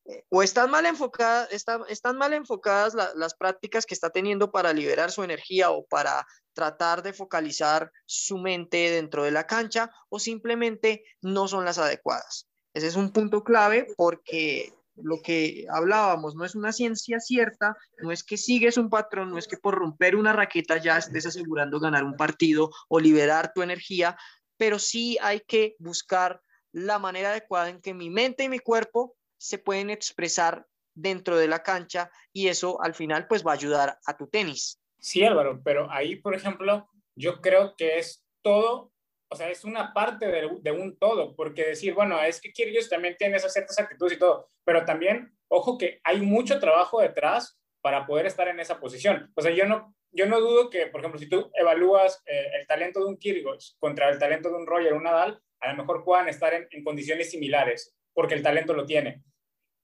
[0.05, 4.73] eh, o están mal enfocadas, están, están mal enfocadas las prácticas que está teniendo para
[4.73, 10.19] liberar su energía o para tratar de focalizar su mente dentro de la cancha, o
[10.19, 12.47] simplemente no son las adecuadas.
[12.73, 18.11] Ese es un punto clave porque lo que hablábamos no es una ciencia cierta, no
[18.11, 21.79] es que sigues un patrón, no es que por romper una raqueta ya estés asegurando
[21.79, 24.17] ganar un partido o liberar tu energía,
[24.57, 26.41] pero sí hay que buscar
[26.75, 31.47] la manera adecuada en que mi mente y mi cuerpo se pueden expresar dentro de
[31.47, 34.81] la cancha y eso al final pues va a ayudar a tu tenis.
[34.99, 38.91] Sí, Álvaro, pero ahí, por ejemplo, yo creo que es todo,
[39.29, 43.15] o sea, es una parte de, un todo, porque decir, bueno, es que Kyrgios también
[43.17, 48.05] tiene esas ciertas actitudes y todo, pero también, ojo que hay mucho trabajo detrás para
[48.05, 49.31] poder estar en esa posición.
[49.35, 52.67] O sea, yo no, yo no dudo que, por ejemplo, si tú evalúas eh, el
[52.67, 56.03] talento de un Kyrgios contra el talento de un Roger, un Nadal, a lo mejor
[56.03, 59.21] puedan estar en condiciones similares porque el talento lo tiene.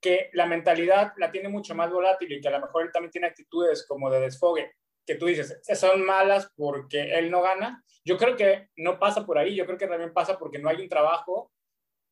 [0.01, 3.11] Que la mentalidad la tiene mucho más volátil y que a lo mejor él también
[3.11, 4.71] tiene actitudes como de desfogue,
[5.05, 7.83] que tú dices, son malas porque él no gana.
[8.03, 10.81] Yo creo que no pasa por ahí, yo creo que también pasa porque no hay
[10.81, 11.51] un trabajo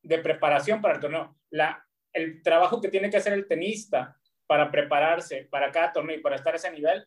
[0.02, 1.36] de preparación para el torneo.
[1.50, 6.20] La, el trabajo que tiene que hacer el tenista para prepararse para cada torneo y
[6.20, 7.04] para estar a ese nivel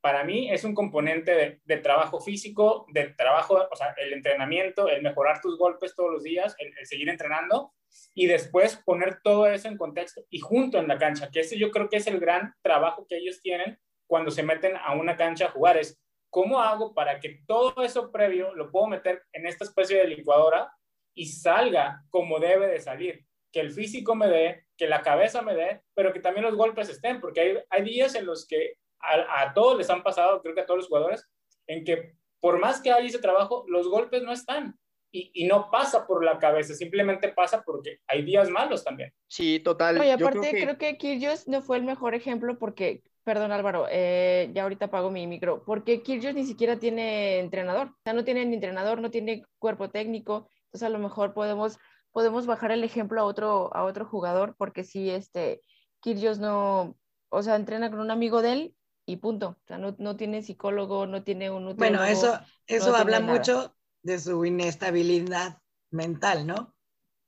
[0.00, 5.02] para mí es un componente de, trabajo físico, de trabajo, o sea, el entrenamiento, el
[5.02, 7.72] mejorar tus golpes todos los días, el, seguir entrenando
[8.14, 11.70] y después poner todo eso en contexto y junto en la cancha, que ese yo
[11.70, 15.46] creo que es el gran trabajo que ellos tienen cuando se meten a una cancha
[15.46, 19.64] a jugar, es cómo hago para que todo eso previo lo puedo meter en esta
[19.64, 20.72] especie de licuadora
[21.14, 25.54] y salga como debe de salir, que el físico me dé, que la cabeza me
[25.54, 29.52] dé, pero que también los golpes estén, porque hay, hay días en los que a,
[29.54, 31.26] todos les han pasado, creo que a todos los jugadores,
[31.66, 34.78] en que por más que haya ese trabajo, los golpes no están.
[35.12, 39.12] Y, no pasa por la cabeza, simplemente pasa porque hay días malos también.
[39.26, 40.04] Sí, total.
[40.06, 44.62] y aparte, creo que, creo no fue el mejor ejemplo porque, perdón Álvaro, eh, ya
[44.62, 48.54] ahorita apago mi micro, porque Kyrgios ni siquiera tiene entrenador, o sea, no tiene ni
[48.54, 51.76] entrenador, no tiene cuerpo técnico, entonces a lo mejor podemos,
[52.12, 55.60] podemos bajar el ejemplo a otro, a otro jugador, porque si este,
[56.02, 56.96] Kyrgios no,
[57.30, 58.74] o sea, entrena con un amigo de él
[59.10, 59.58] y punto.
[59.62, 64.18] O sea, no, no tiene psicólogo, no tiene un Bueno, eso, eso habla mucho de
[64.18, 65.58] su inestabilidad
[65.90, 66.74] mental, ¿no?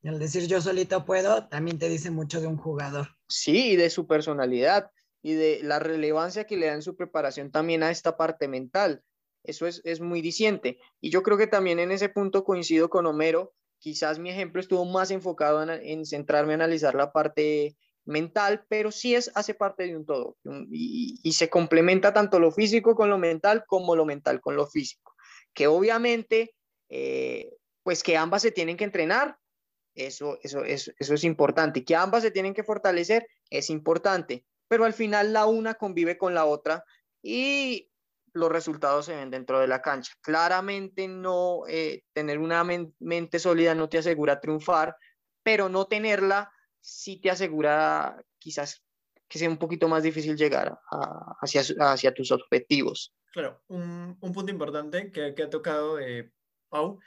[0.02, 3.08] El decir yo solito puedo también te dice mucho de un jugador.
[3.28, 4.90] Sí, y de su personalidad
[5.22, 9.02] y de la relevancia que le da en su preparación también a esta parte mental.
[9.44, 10.78] Eso es, es muy diciente.
[11.00, 13.54] Y yo creo que también en ese punto coincido con Homero.
[13.78, 18.90] Quizás mi ejemplo estuvo más enfocado en, en centrarme a analizar la parte mental, pero
[18.90, 20.36] sí es, hace parte de un todo
[20.70, 25.14] y, se complementa tanto lo físico con lo mental como lo mental con lo físico,
[25.54, 26.54] que obviamente,
[26.88, 27.50] eh,
[27.82, 29.36] pues que ambas se tienen que entrenar,
[29.94, 34.84] eso, eso, eso, eso es importante, que ambas se tienen que fortalecer, es importante, pero
[34.84, 36.84] al final la una convive con la otra
[37.22, 37.90] y
[38.32, 40.14] los resultados se ven dentro de la cancha.
[40.22, 44.96] Claramente no eh, tener una mente sólida no te asegura triunfar,
[45.42, 46.50] pero no tenerla
[46.82, 48.84] sí te asegura quizás
[49.28, 50.78] que sea un poquito más difícil llegar
[51.40, 53.14] hacia, hacia tus objetivos.
[53.32, 56.30] Claro, un, un punto importante que, que ha tocado eh,
[56.68, 56.98] Pau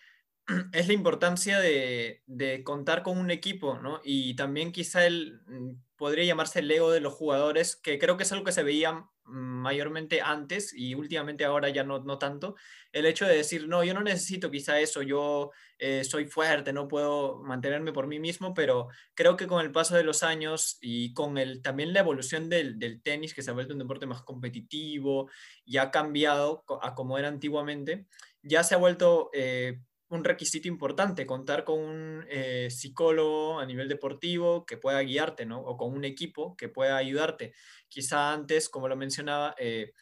[0.74, 4.02] es la importancia de, de, contar con un equipo, ¿no?
[4.04, 8.24] Y también quizá el, mm, podría llamarse el ego de los jugadores, que creo que
[8.24, 12.56] es algo que se veía mayormente antes y últimamente ahora ya no, no tanto,
[12.92, 16.88] el hecho de decir, no, yo no necesito quizá eso, yo eh, soy fuerte, no
[16.88, 21.14] puedo mantenerme por mí mismo, pero creo que con el paso de los años y
[21.14, 24.22] con el, también la evolución del, del tenis, que se ha vuelto un deporte más
[24.22, 25.30] competitivo
[25.66, 28.06] y ha cambiado a como era antiguamente,
[28.42, 29.30] ya se ha vuelto...
[29.34, 29.80] Eh,
[30.10, 35.48] un requisito importante, contar con un eh, psicólogo a nivel deportivo que pueda guiarte.
[35.52, 37.54] O con un equipo que pueda ayudarte.
[37.90, 39.94] Quizá antes, como lo mencionaba, eh,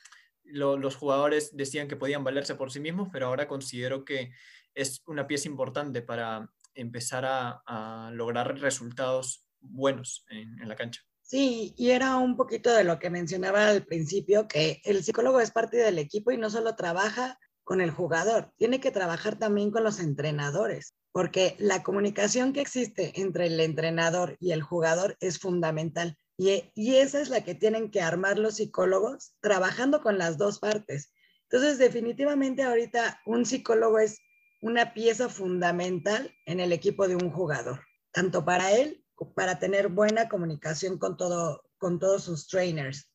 [0.43, 4.31] los jugadores decían que podían valerse por sí mismos, pero ahora considero que
[4.73, 11.01] es una pieza importante para empezar a, lograr resultados buenos en, en la cancha.
[11.21, 15.51] Sí, y era un poquito de lo que mencionaba al principio, que el psicólogo es
[15.51, 19.83] parte del equipo y no solo trabaja con el jugador, tiene que trabajar también con
[19.83, 26.17] los entrenadores, porque la comunicación que existe entre el entrenador y el jugador es fundamental.
[26.37, 30.59] Y, y, esa es la que tienen que armar los psicólogos trabajando con las dos
[30.59, 31.13] partes.
[31.49, 34.19] Entonces, definitivamente ahorita un psicólogo es
[34.61, 39.03] una pieza fundamental en el equipo de un jugador, tanto para él,
[39.35, 43.09] para tener buena comunicación con, todo, con todos sus trainers,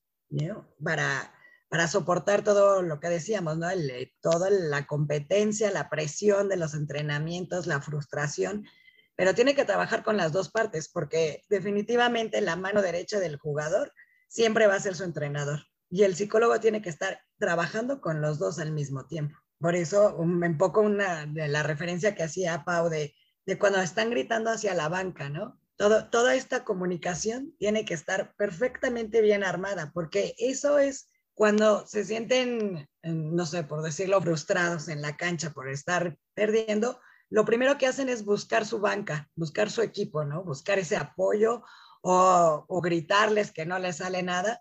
[0.83, 1.35] para,
[1.69, 3.69] para soportar todo lo que decíamos, ¿no?
[3.69, 8.67] El, toda la competencia, la presión de los entrenamientos, la frustración,
[9.17, 13.93] pero tiene que trabajar con las dos partes porque definitivamente la mano derecha del jugador
[14.29, 15.61] siempre va a ser su entrenador
[15.91, 19.37] y el psicólogo tiene que estar trabajando con los dos al mismo tiempo.
[19.59, 23.15] Por eso, un, poco una la referencia que hacía Pau de,
[23.45, 25.61] de cuando están gritando hacia la banca, ¿no?
[25.77, 31.09] Todo, toda esta comunicación tiene que estar perfectamente bien armada, porque eso es
[31.39, 37.45] cuando se sienten, no sé, por decirlo, frustrados en la cancha por estar perdiendo, lo
[37.45, 40.43] primero que hacen es buscar su banca, buscar su equipo, ¿no?
[40.43, 41.63] Buscar ese apoyo
[42.03, 44.61] o, o gritarles que no les sale nada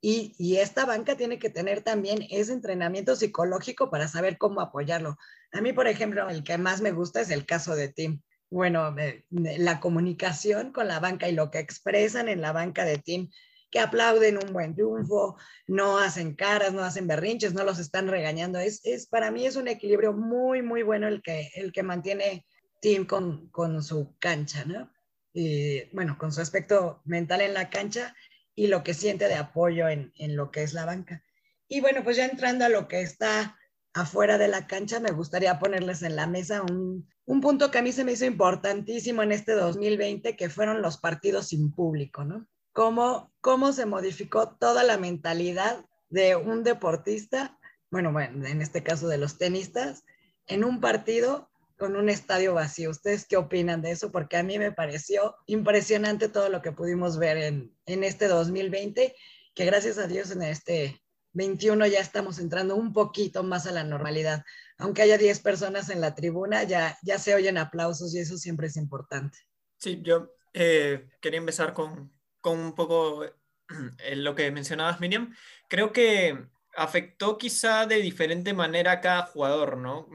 [0.00, 5.16] y, esta banca tiene que tener también ese entrenamiento psicológico para saber cómo apoyarlo.
[5.52, 8.20] A mí, por ejemplo, el que más me gusta es el caso de Tim.
[8.50, 8.94] Bueno,
[9.30, 13.30] la comunicación con la banca y lo que expresan en la banca de Tim,
[13.70, 18.58] que aplauden un buen triunfo, no hacen caras, no hacen berrinches, no los están regañando.
[18.58, 22.46] Es, es para mí es un equilibrio muy, muy bueno el que, el que mantiene
[22.80, 24.90] Tim con, con su cancha, ¿no?
[25.32, 28.14] Y bueno, con su aspecto mental en la cancha
[28.54, 31.22] y lo que siente de apoyo en, en, lo que es la banca.
[31.68, 33.56] Y bueno, pues ya entrando a lo que está
[33.92, 37.82] afuera de la cancha, me gustaría ponerles en la mesa un, un punto que a
[37.82, 42.48] mí se me hizo importantísimo en este 2020, que fueron los partidos sin público, ¿no?
[42.78, 47.58] Cómo, cómo se modificó toda la mentalidad de un deportista,
[47.90, 50.04] bueno, bueno, en este caso de los tenistas,
[50.46, 52.90] en un partido con un estadio vacío.
[52.90, 54.12] ¿Ustedes qué opinan de eso?
[54.12, 59.12] Porque a mí me pareció impresionante todo lo que pudimos ver en, en este 2020,
[59.56, 61.02] que gracias a Dios en este
[61.32, 64.44] 21 ya estamos entrando un poquito más a la normalidad.
[64.76, 68.68] Aunque haya 10 personas en la tribuna, ya, ya se oyen aplausos y eso siempre
[68.68, 69.36] es importante.
[69.78, 73.24] Sí, yo eh, quería empezar con, con un poco
[73.98, 75.34] en lo que mencionabas, Miriam.
[75.68, 76.38] Creo que
[76.76, 80.08] afectó quizá de diferente manera a cada jugador, ¿no?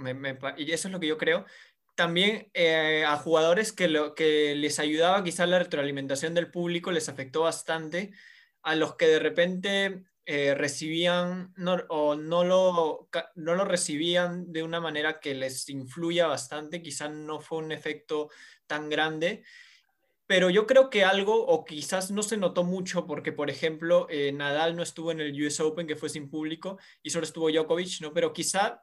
[0.58, 1.46] y eso es lo que yo creo.
[1.96, 7.10] También eh, a jugadores que, lo, que les ayudaba quizá la retroalimentación del público les
[7.10, 8.12] afectó bastante.
[8.64, 11.54] A los que de repente eh, recibían
[11.90, 17.42] o no lo, no lo recibían de una manera que les influya bastante, quizá no
[17.42, 18.30] fue un efecto
[18.66, 19.44] tan grande
[20.28, 24.32] pero yo creo que algo, o quizás no se notó mucho, porque por ejemplo, eh,
[24.32, 28.02] Nadal no estuvo en el US Open, que fue sin público, y solo estuvo Djokovic,
[28.02, 28.14] ¿no?
[28.14, 28.82] Pero quizá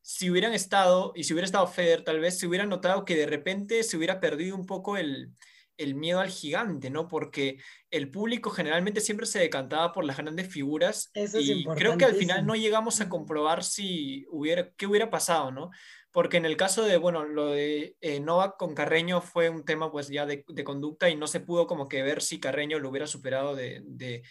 [0.00, 3.26] si hubieran estado, y si hubiera estado Federer, tal vez se hubiera notado que de
[3.26, 5.32] repente se hubiera perdido un poco el,
[5.76, 7.08] el miedo al gigante, ¿no?
[7.08, 7.58] Porque
[7.90, 12.46] el público generalmente siempre se decantaba por las grandes figuras y creo que al final
[12.46, 15.70] no llegamos a comprobar si hubiera, qué hubiera pasado, ¿no?
[16.16, 19.92] Porque en el caso de, bueno, lo de eh, Novak con Carreño fue un tema
[19.92, 23.06] pues ya de, conducta y no se pudo como que ver si Carreño lo hubiera
[23.06, 24.22] superado de,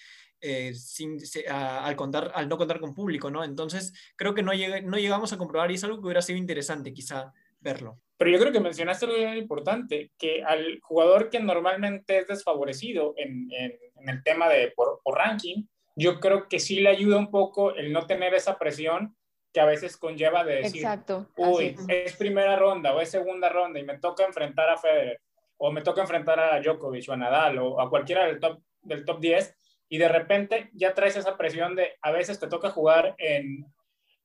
[0.42, 3.44] eh, sin, al, contar, al no contar con público, ¿no?
[3.44, 6.92] Entonces creo que no, no llegamos a comprobar y es algo que hubiera sido interesante
[6.92, 8.02] quizá verlo.
[8.18, 13.14] Pero yo creo que mencionaste algo muy importante, que al jugador que normalmente es desfavorecido
[13.16, 15.66] en, en, el tema de por, por ranking,
[15.96, 19.16] yo creo que sí le ayuda un poco el no tener esa presión
[19.56, 23.80] que a veces conlleva de decir, Exacto, uy, es primera ronda o es segunda ronda
[23.80, 25.22] y me toca enfrentar a Federer
[25.56, 29.06] o me toca enfrentar a Djokovic o a Nadal o a cualquiera del top, del
[29.06, 33.16] top 10 y de repente ya traes esa presión de a veces te toca jugar
[33.18, 33.66] en,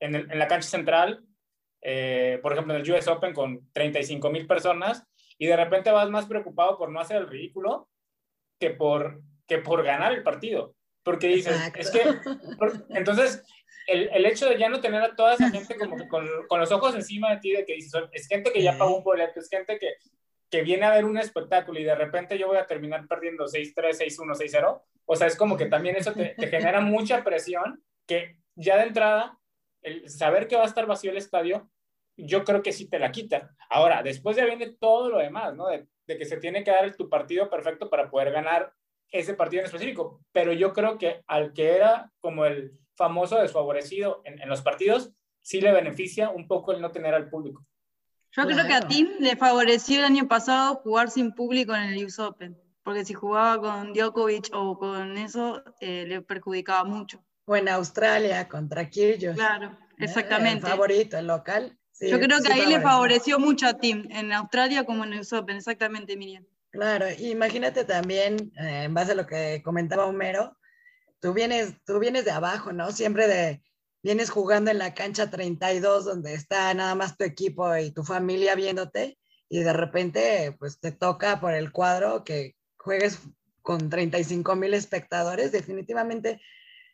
[0.01, 1.22] en, en la cancha central,
[1.81, 5.07] eh, por ejemplo en el US Open con 35 mil personas
[5.39, 7.89] y de repente vas más preocupado por no hacer el ridículo
[8.59, 10.74] que por, que por ganar el partido.
[11.05, 12.03] Porque dices, es que,
[12.91, 13.45] entonces
[13.87, 16.61] el, el, hecho de ya no tener a toda esa gente como que con, con,
[16.61, 19.41] los ojos encima de ti, de que dices, es gente que ya pagó un boleto,
[19.41, 19.95] es gente que,
[20.51, 23.74] que viene a ver un espectáculo y de repente yo voy a terminar perdiendo 6-3,
[23.74, 24.83] 6-1, 6-0.
[25.07, 28.85] O sea, es como que también eso te, te, genera mucha presión que ya de
[28.85, 29.39] entrada,
[29.83, 31.70] el saber que va a estar vacío el estadio,
[32.16, 33.55] yo creo que sí te la quita.
[33.70, 35.68] Ahora, después ya viene todo lo demás, ¿no?
[35.68, 38.72] De, de que se tiene que dar tu partido perfecto para poder ganar
[39.11, 40.20] ese partido en específico.
[40.33, 45.11] Pero yo creo que al que era como el famoso desfavorecido en, en, los partidos,
[45.40, 47.64] sí le beneficia un poco el no tener al público.
[48.32, 52.05] Yo creo que a Tim le favoreció el año pasado jugar sin público en el
[52.05, 57.24] US Open, porque si jugaba con Djokovic o con eso, eh, le perjudicaba mucho.
[57.46, 59.34] O en Australia contra Kyrgios.
[59.34, 60.66] Claro, exactamente.
[60.66, 61.78] El favorito, el local.
[62.01, 65.57] Yo creo que ahí le favoreció mucho a Tim, en Australia como en el Open,
[65.57, 66.44] exactamente, Miriam.
[66.68, 70.57] Claro, imagínate también, eh, en base a lo que comentaba Homero,
[71.21, 72.93] tú vienes, tú vienes de abajo, ¿no?
[72.93, 73.62] Siempre de,
[74.03, 78.55] vienes jugando en la cancha 32, donde está nada más tu equipo y tu familia
[78.55, 79.18] viéndote,
[79.49, 83.21] y de repente, pues te toca por el cuadro que juegues
[83.62, 86.41] con 35 mil espectadores, definitivamente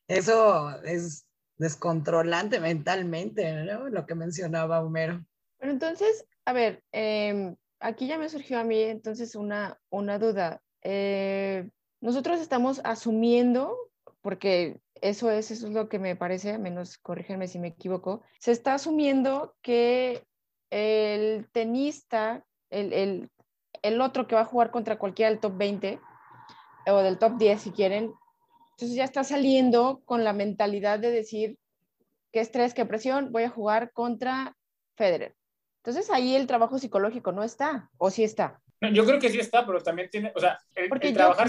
[0.09, 1.27] eso es
[1.59, 3.89] descontrolante mentalmente, ¿no?
[3.89, 5.24] Lo que mencionaba Homero.
[5.59, 10.62] Pero entonces, a ver, em, aquí ya me surgió a mí entonces una, una duda.
[10.83, 11.68] Eh,
[12.01, 13.77] nosotros estamos asumiendo,
[14.27, 18.51] porque eso es, eso es lo que me parece, menos corrígenme si me equivoco, se
[18.51, 20.27] está asumiendo que
[20.70, 23.31] el tenista, el, el,
[23.83, 26.01] el otro que va a jugar contra cualquiera del top 20
[26.89, 28.14] o del top 10 si quieren,
[28.72, 31.57] entonces ya está saliendo con la mentalidad de decir
[32.33, 34.57] qué estrés, qué presión, voy a jugar contra
[34.97, 35.37] Federer.
[35.85, 38.61] Entonces ahí el trabajo psicológico no está, o sí está.
[38.81, 41.49] Yo creo que sí está, pero también tiene, o sea, el, trabajar,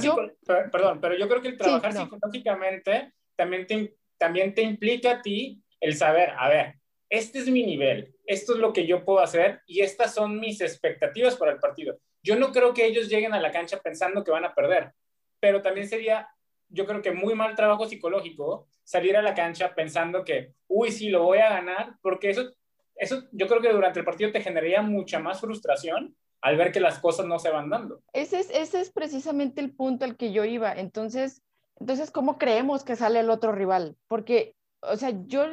[0.72, 5.62] perdón, pero yo creo que el trabajar psicológicamente también te, también te implica a ti
[5.80, 6.76] el saber, a ver,
[7.10, 10.62] este es mi nivel, esto es lo que yo puedo hacer y estas son mis
[10.62, 12.00] expectativas para el partido.
[12.24, 14.92] Yo no creo que ellos lleguen a la cancha pensando que van a perder,
[15.40, 16.28] pero también sería,
[16.70, 21.10] yo creo que muy mal trabajo psicológico salir a la cancha pensando que, uy, sí,
[21.10, 22.54] lo voy a ganar, porque eso
[22.98, 26.80] eso yo creo que durante el partido te generaría mucha más frustración al ver que
[26.80, 28.02] las cosas no se van dando.
[28.14, 30.72] Ese es, ese es precisamente el punto al que yo iba.
[30.74, 31.42] Entonces,
[31.80, 33.96] entonces, ¿cómo creemos que sale el otro rival?
[34.08, 35.46] Porque, o sea, yo,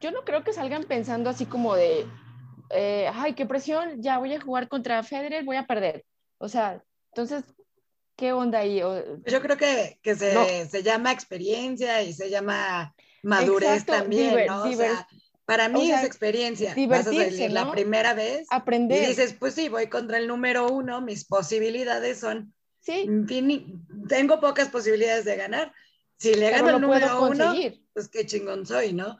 [0.00, 2.06] yo no creo que salgan pensando así como de,
[2.70, 6.04] eh, ay, qué presión, ya voy a jugar contra Federer, voy a perder.
[6.38, 7.44] O sea, entonces,
[8.16, 8.80] ¿qué onda ahí?
[8.80, 14.64] Yo creo que, que se, se, llama experiencia y se llama madurez también, ¿no?
[14.64, 15.06] O sea,
[15.50, 16.76] para mí es experiencia.
[16.86, 18.46] Vas a salir la primera vez.
[18.50, 19.02] Aprender.
[19.02, 22.54] Y dices, pues sí, voy contra el número uno, mis posibilidades son.
[22.78, 23.10] Sí.
[24.08, 25.72] tengo pocas posibilidades de ganar.
[26.18, 27.52] Si le gano el número uno,
[27.92, 29.18] pues qué chingón soy, ¿no?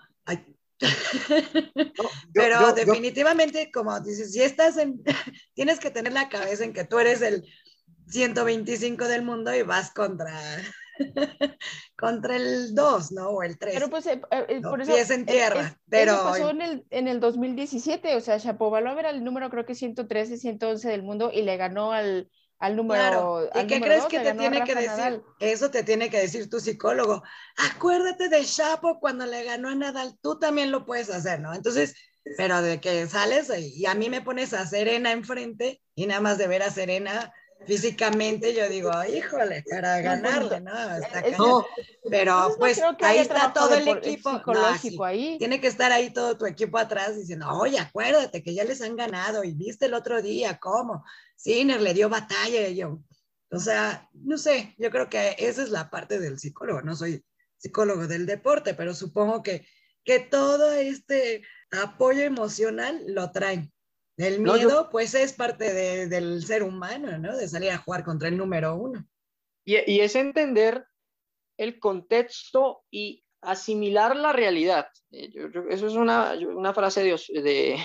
[2.32, 5.02] Pero definitivamente, como dices, si estás en.
[5.54, 7.44] tienes que tener la cabeza en que tú eres el
[8.06, 10.40] 125 del mundo y vas contra
[11.96, 13.30] contra el 2, ¿no?
[13.30, 13.74] O el 3.
[13.74, 14.92] Pero pues, eh, eh, por eso.
[14.92, 15.78] Pies en tierra.
[15.88, 16.12] pero...
[16.12, 19.74] Eso pasó en el, en el 2017, o sea, Shapovalov era el número, creo que
[19.74, 23.00] 113, 111 del mundo y le ganó al, al número.
[23.00, 23.50] Claro.
[23.54, 25.22] ¿Y qué crees que te tiene que decir?
[25.40, 27.22] Eso te tiene que decir tu psicólogo.
[27.56, 31.54] Acuérdate de Chapo cuando le ganó a Nadal, tú también lo puedes hacer, ¿no?
[31.54, 31.94] Entonces,
[32.36, 36.38] pero de que sales y a mí me pones a Serena enfrente y nada más
[36.38, 37.32] de ver a Serena
[37.66, 41.66] físicamente yo digo, híjole, para ganarle, ¿no?
[42.08, 44.36] Pero pues ahí está todo el equipo.
[44.38, 45.38] Psicológico ahí.
[45.38, 48.96] Tiene que estar ahí todo tu equipo atrás diciendo, oye, acuérdate que ya les han
[48.96, 51.04] ganado y viste el otro día cómo.
[51.36, 53.00] Sinner le dio batalla y yo.
[53.50, 56.82] O sea, no sé, yo creo que esa es la parte del psicólogo.
[56.82, 57.24] No soy
[57.56, 59.66] psicólogo del deporte, pero supongo que,
[60.04, 63.72] que todo este apoyo emocional lo traen.
[64.20, 65.72] El miedo, pues, es parte
[66.06, 67.36] del ser humano, ¿no?
[67.36, 69.06] De salir a jugar contra el número uno.
[69.64, 70.84] Y, y es entender
[71.56, 74.88] el contexto y asimilar la realidad.
[75.10, 75.30] Eh,
[75.70, 77.78] eso es una, una frase de, de,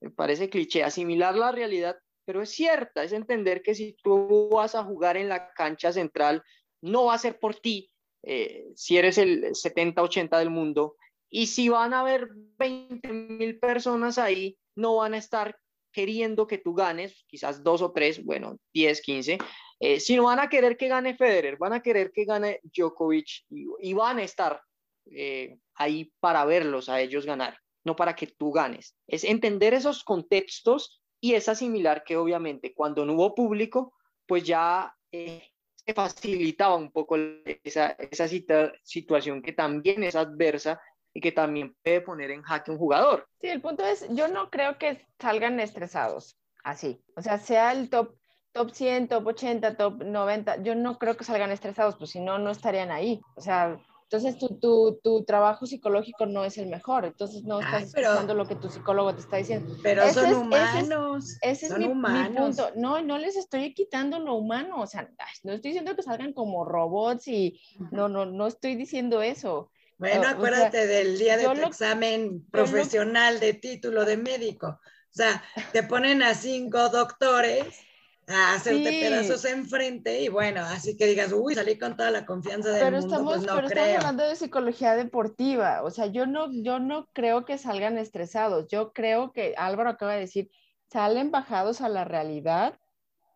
[0.00, 4.74] me parece cliché, asimilar la realidad, pero es cierta, es entender que si tú vas
[4.74, 6.42] a jugar en la cancha central,
[6.82, 7.90] no va a ser por ti,
[8.22, 10.96] eh, si eres el 70-80 del mundo,
[11.30, 12.28] y si van a haber
[12.58, 15.56] 20 mil personas ahí, no van a estar
[15.94, 19.38] queriendo que tú ganes, quizás dos o tres, bueno, 10, 15,
[19.80, 23.94] eh, sino van a querer que gane Federer, van a querer que gane Djokovic y,
[23.94, 24.60] van a estar
[25.06, 28.96] eh, ahí para verlos a ellos ganar, no para que tú ganes.
[29.06, 33.94] Es entender esos contextos y es asimilar que obviamente cuando no hubo público,
[34.26, 37.16] pues ya eh, se facilitaba un poco
[37.62, 38.28] esa, esa
[38.82, 40.80] situación que también es adversa
[41.14, 43.26] y que también puede poner en jaque un jugador.
[43.40, 47.00] Sí, el punto es, yo no creo que salgan estresados así.
[47.16, 48.16] O sea, sea el top,
[48.52, 52.38] top 100, top 80, top 90, yo no creo que salgan estresados, pues si no,
[52.38, 53.20] no estarían ahí.
[53.36, 57.84] O sea, entonces tu, tu, tu, trabajo psicológico no es el mejor, entonces no estás
[57.84, 59.76] escuchando lo que tu psicólogo te está diciendo.
[59.82, 61.38] Pero son humanos.
[61.42, 62.70] Ese es, mi, punto.
[62.76, 65.08] No, no les estoy quitando lo humano, o sea,
[65.42, 67.60] no estoy diciendo que salgan como robots y
[67.90, 69.70] no, no, no estoy diciendo eso.
[69.98, 74.68] Bueno, acuérdate del día de tu examen profesional de título de médico.
[74.68, 75.42] O sea,
[75.72, 77.88] te ponen a cinco doctores
[78.26, 78.98] a hacerte Sí.
[79.00, 82.90] pedazos enfrente y bueno, así que digas, uy, salí con toda la confianza del Pero
[82.90, 83.96] mundo, estamos, pues no pero estamos creo.
[83.96, 85.82] hablando de psicología deportiva.
[85.82, 88.66] O sea, yo no, yo no creo que salgan estresados.
[88.68, 90.50] Yo creo que Álvaro acaba de decir,
[90.90, 92.78] salen bajados a la realidad,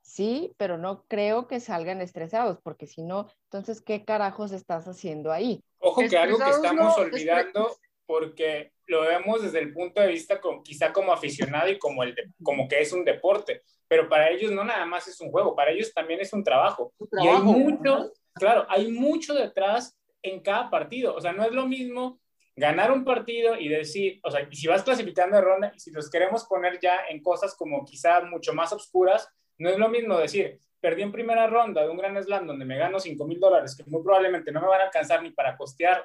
[0.08, 5.30] sí, pero no creo que salgan estresados, porque si no, entonces, ¿qué carajos estás haciendo
[5.30, 5.62] ahí?
[5.78, 10.40] Ojo que algo que estamos no, olvidando, porque lo vemos desde el punto de vista
[10.40, 14.30] con, quizá como aficionado y como, el de- como que es un deporte, pero para
[14.30, 16.92] ellos no nada más es un juego, para ellos también es un trabajo.
[17.12, 21.14] Y hay mucho, claro, hay mucho detrás en cada partido.
[21.14, 22.18] O sea, no es lo mismo
[22.56, 25.90] ganar un partido y decir, o sea, y si vas clasificando de ronda y si
[25.90, 29.28] los queremos poner ya en cosas como quizá mucho más oscuras,
[29.58, 32.78] no es lo mismo decir, perdí en primera ronda de un gran slam donde me
[32.78, 36.04] gano 5 mil dólares, que muy probablemente no me van a alcanzar ni para costear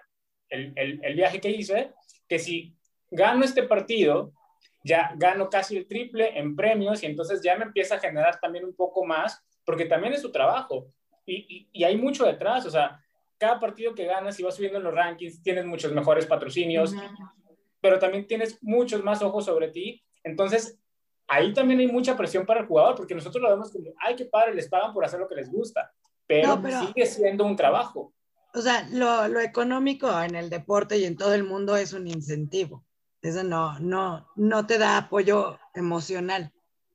[0.50, 1.94] el, el, el viaje que hice,
[2.28, 2.76] que si
[3.12, 4.34] gano este partido,
[4.84, 8.66] ya gano casi el triple en premios y entonces ya me empieza a generar también
[8.66, 10.88] un poco más, porque también es su trabajo.
[11.26, 13.00] Y, y, y hay mucho detrás, o sea,
[13.38, 16.94] cada partido que ganas y vas subiendo en los rankings, tienes muchos mejores patrocinios,
[17.82, 20.02] pero también tienes muchos más ojos sobre ti.
[20.24, 20.80] Entonces,
[21.28, 24.26] ahí también hay mucha presión para el jugador, porque nosotros lo vemos como, ay, qué
[24.26, 25.92] padre, les pagan por hacer lo que les gusta,
[26.28, 28.14] pero, No, pero- sigue siendo un trabajo.
[28.56, 32.08] O sea, lo, lo económico en el deporte y en todo el mundo es un
[32.08, 32.86] incentivo.
[33.24, 36.52] Eso no, no, no te da apoyo emocional.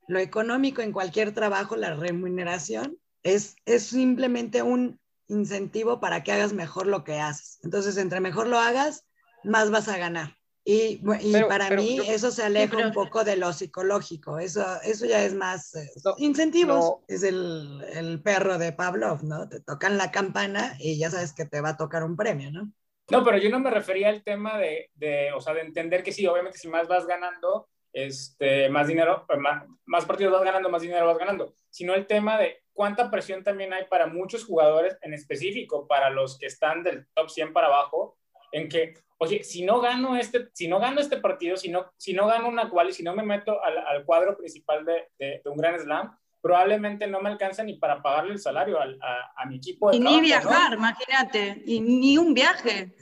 [0.07, 6.53] Lo económico en cualquier trabajo, la remuneración, es, es simplemente un incentivo para que hagas
[6.53, 7.59] mejor lo que haces.
[7.64, 9.05] Entonces, entre mejor lo hagas,
[9.43, 10.38] más vas a ganar.
[10.71, 13.55] Y, y Pero- para pero mí yo- eso se aleja pero- un poco de lo
[13.55, 14.39] psicológico.
[14.39, 16.79] Eso, eso ya es más eh, No, incentivos.
[16.79, 17.05] no.
[17.09, 19.49] Es el, el perro de Pavlov, ¿no?
[19.49, 22.71] Te tocan la campana y ya sabes que te va a tocar un premio, ¿no?
[23.11, 26.12] No, pero yo no me refería al tema de, de, o sea, de entender que
[26.12, 30.83] sí, obviamente si más vas ganando, este, más dinero, más, más partidos vas ganando, más
[30.83, 35.14] dinero vas ganando, sino el tema de cuánta presión también hay para muchos jugadores, en
[35.14, 38.19] específico para los que están del top 100 para abajo,
[38.53, 42.12] en que, oye, si no gano este, si no gano este partido, si no, si
[42.12, 45.41] no gano una cual y si no me meto al, al cuadro principal de, de,
[45.45, 49.33] de un gran slam, probablemente no me alcanza ni para pagarle el salario al, a,
[49.43, 50.27] a mi equipo de Y ni trabajo, ¿no?
[50.27, 52.95] viajar, imagínate, y ni un viaje.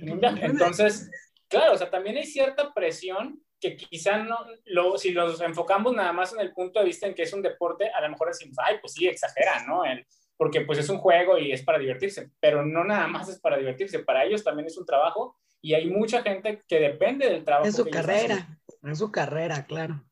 [0.00, 0.44] en un viaje.
[0.44, 1.10] Entonces,
[1.48, 4.36] claro, o sea, también hay cierta presión que quizá no,
[4.66, 7.40] lo, si los enfocamos nada más en el punto de vista en que es un
[7.40, 9.84] deporte, a lo mejor decimos, ay, pues sí, exageran, ¿no?
[9.86, 10.06] El,
[10.36, 13.56] porque pues es un juego y es para divertirse, pero no nada más es para
[13.56, 17.66] divertirse, para ellos también es un trabajo y hay mucha gente que depende del trabajo.
[17.66, 20.04] Es su que carrera, es su carrera, claro.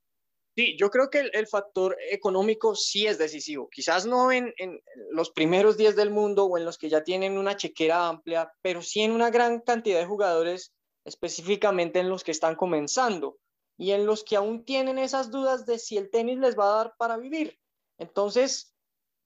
[0.57, 3.69] Sí, yo creo que el, el factor económico sí es decisivo.
[3.69, 4.81] Quizás no en, en
[5.11, 8.81] los primeros 10 del mundo o en los que ya tienen una chequera amplia, pero
[8.81, 10.73] sí en una gran cantidad de jugadores,
[11.05, 13.37] específicamente en los que están comenzando
[13.77, 16.77] y en los que aún tienen esas dudas de si el tenis les va a
[16.77, 17.59] dar para vivir.
[17.99, 18.75] Entonces,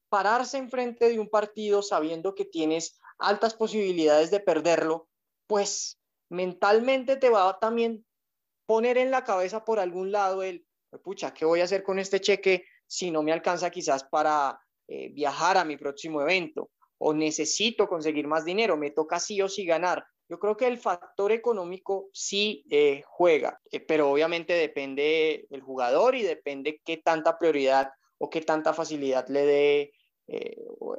[0.08, 5.08] pararse enfrente de un partido sabiendo que tienes altas posibilidades de perderlo,
[5.46, 8.04] pues mentalmente te va a también
[8.66, 10.66] poner en la cabeza por algún lado el,
[11.02, 15.08] pucha, ¿qué voy a hacer con este cheque si no me alcanza quizás para eh,
[15.10, 16.70] viajar a mi próximo evento?
[16.98, 20.04] O necesito conseguir más dinero, me toca sí o sí ganar.
[20.28, 26.14] Yo creo que el factor económico sí eh, juega, eh, pero obviamente depende del jugador
[26.16, 29.92] y depende qué tanta prioridad o qué tanta facilidad le dé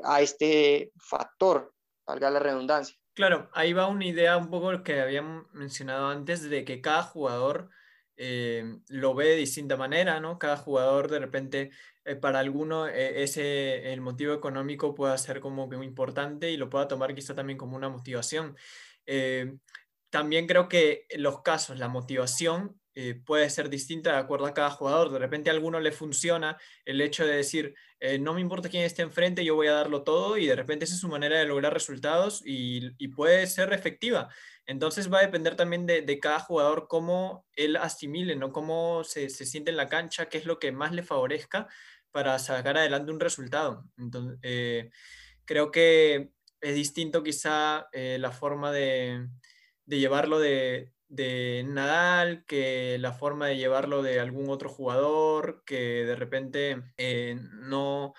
[0.05, 1.73] a este factor,
[2.05, 2.95] valga la redundancia.
[3.17, 7.71] Claro, ahí va una idea un poco que habían mencionado antes de que cada jugador
[8.15, 10.37] eh, lo ve de distinta manera, ¿no?
[10.37, 11.71] Cada jugador de repente,
[12.05, 16.57] eh, para alguno, eh, ese, el motivo económico pueda ser como que muy importante y
[16.57, 18.55] lo pueda tomar quizá también como una motivación.
[19.07, 19.57] Eh,
[20.11, 24.71] también creo que los casos, la motivación eh, puede ser distinta de acuerdo a cada
[24.71, 25.11] jugador.
[25.11, 28.81] De repente a alguno le funciona el hecho de decir, eh, no me importa quién
[28.81, 31.45] esté enfrente, yo voy a darlo todo y de repente esa es su manera de
[31.45, 34.29] lograr resultados y, puede ser efectiva.
[34.65, 38.51] Entonces va a depender también de, cada jugador cómo él asimile, ¿no?
[38.51, 41.67] cómo se, siente en la cancha, qué es lo que más le favorezca
[42.09, 43.85] para sacar adelante un resultado.
[43.97, 44.89] Entonces, eh,
[45.45, 46.31] creo que
[46.61, 49.29] es distinto quizá la forma de
[49.85, 56.15] llevarlo de, de, Nadal que la forma de llevarlo de algún otro jugador que de
[56.15, 58.13] repente eh, no,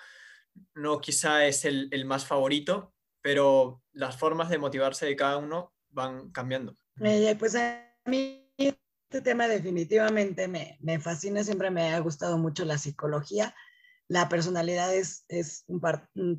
[0.74, 5.72] no quizá es el, el, más favorito, pero las formas de motivarse de cada uno
[5.90, 6.74] van cambiando.
[7.00, 12.64] Eh, pues a mí este tema definitivamente me, me fascina, siempre me ha gustado mucho
[12.64, 13.54] la psicología
[14.08, 15.80] la personalidad es, es un,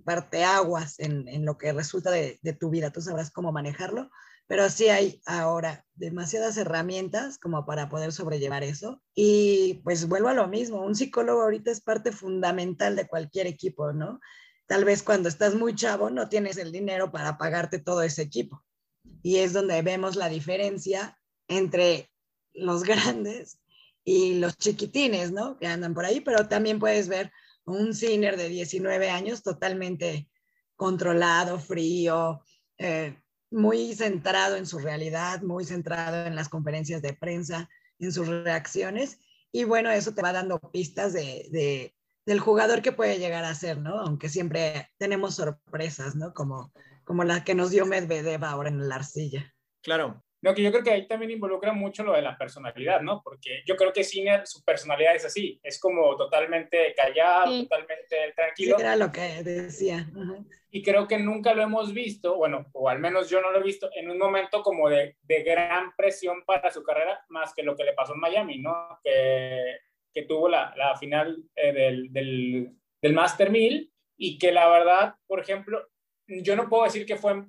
[0.04, 4.10] parteaguas en, en, lo que resulta de, tu vida, tú sabrás cómo manejarlo,
[4.50, 9.00] pero sí hay ahora demasiadas herramientas como para poder sobrellevar eso.
[9.14, 13.94] Y pues vuelvo a lo mismo, un psicólogo ahorita es parte fundamental de cualquier equipo,
[13.94, 14.20] ¿no?
[14.66, 18.66] Tal vez cuando estás muy chavo no tienes el dinero para pagarte todo ese equipo.
[19.22, 21.16] Y es donde vemos la diferencia
[21.48, 22.10] entre
[22.52, 22.82] los
[23.22, 23.60] grandes
[24.04, 25.60] y los chiquitines, ¿no?
[25.60, 27.32] Que andan por ahí, pero también puedes ver
[27.66, 30.28] un ciner de 19 años totalmente
[30.76, 32.42] controlado, frío,
[32.80, 33.16] eh,
[33.52, 37.70] muy centrado en su realidad, muy centrado en las conferencias de prensa,
[38.00, 39.20] en sus reacciones.
[39.52, 41.94] Y bueno, eso te va dando pistas de,
[42.26, 44.00] del jugador que puede llegar a ser, ¿no?
[44.00, 46.34] Aunque siempre tenemos sorpresas, ¿no?
[46.34, 46.72] Como,
[47.04, 49.54] como la que nos dio Medvedev ahora en la arcilla.
[49.82, 53.22] Claro, no, que yo creo que ahí también involucra mucho lo de la personalidad, ¿no?
[53.22, 58.78] Porque yo creo que Sinner, su personalidad es así, es como totalmente callado, totalmente tranquilo.
[58.78, 60.10] Sí, era lo que decía.
[60.72, 63.64] Y creo que nunca lo hemos visto, bueno, o al menos yo no lo he
[63.64, 67.76] visto, en un momento como de, de gran presión para su carrera, más que lo
[67.76, 69.00] que le pasó en Miami, ¿no?
[69.04, 69.80] Que,
[70.14, 72.72] que tuvo la, la final eh, del, del,
[73.02, 75.86] del Master 1000 y que la verdad, por ejemplo,
[76.28, 77.44] yo no puedo decir que fue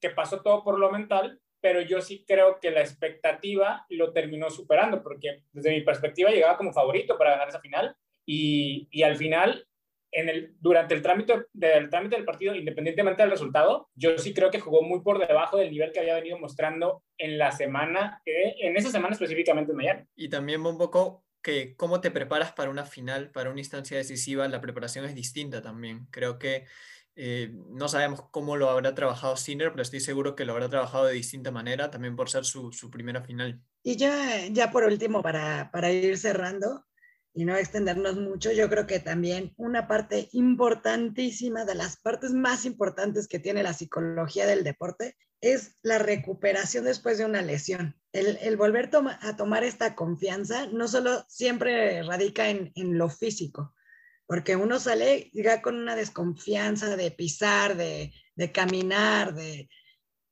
[0.00, 4.50] que pasó todo por lo mental, pero yo sí creo que la expectativa lo terminó
[4.50, 7.96] superando, porque desde mi perspectiva llegaba como favorito para ganar esa final
[8.26, 9.66] y, y al final,
[10.10, 14.50] en el, durante el trámite, del trámite del partido, independientemente del resultado, yo sí creo
[14.50, 18.56] que jugó muy por debajo del nivel que había venido mostrando en la semana, eh,
[18.60, 20.02] en esa semana específicamente en Miami.
[20.16, 24.48] Y también un poco que cómo te preparas para una final, para una instancia decisiva,
[24.48, 26.06] la preparación es distinta también.
[26.10, 26.66] Creo que
[27.14, 31.06] eh, no sabemos cómo lo habrá trabajado Sinner, pero estoy seguro que lo habrá trabajado
[31.06, 33.62] de distinta manera, también por ser su, su primera final.
[33.82, 36.86] Y ya, ya por último, para, ir cerrando
[37.34, 42.64] y no extendernos mucho, yo creo que también una parte importantísima, de las partes más
[42.64, 47.96] importantes que tiene la psicología del deporte, es la recuperación después de una lesión.
[48.12, 48.90] El, volver
[49.20, 53.74] a tomar esta confianza no solo siempre radica en lo físico,
[54.26, 58.12] porque uno sale ya con una desconfianza de pisar, de,
[58.52, 59.68] caminar, de,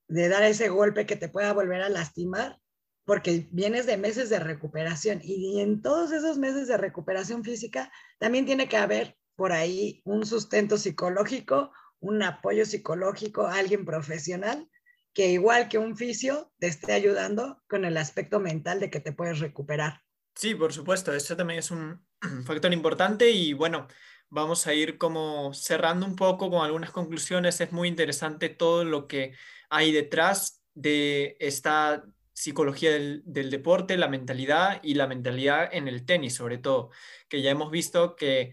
[0.09, 2.59] dar ese golpe que te pueda volver a lastimar,
[3.05, 8.47] porque vienes de meses de recuperación y en todos esos meses de recuperación física también
[8.47, 14.69] tiene que haber por ahí un sustento psicológico, un apoyo psicológico, alguien profesional
[15.13, 19.13] que igual que un fisio te esté ayudando con el aspecto mental de que te
[19.13, 20.01] puedes recuperar.
[20.35, 22.07] Sí, por supuesto, eso también es un
[22.45, 23.87] factor importante y bueno,
[24.31, 27.61] vamos a ir como cerrando un poco con algunas conclusiones.
[27.61, 29.35] Es muy interesante todo lo que
[29.69, 36.35] hay detrás de esta psicología del, deporte, la mentalidad y la mentalidad en el tenis,
[36.35, 36.91] sobre todo,
[37.29, 38.53] que ya hemos visto que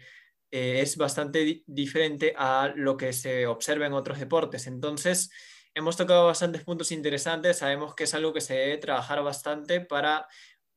[0.52, 4.68] eh, es bastante diferente a lo que se observa en otros deportes.
[4.68, 5.30] Entonces,
[5.74, 10.28] hemos tocado bastantes puntos interesantes, sabemos que es algo que se debe trabajar bastante para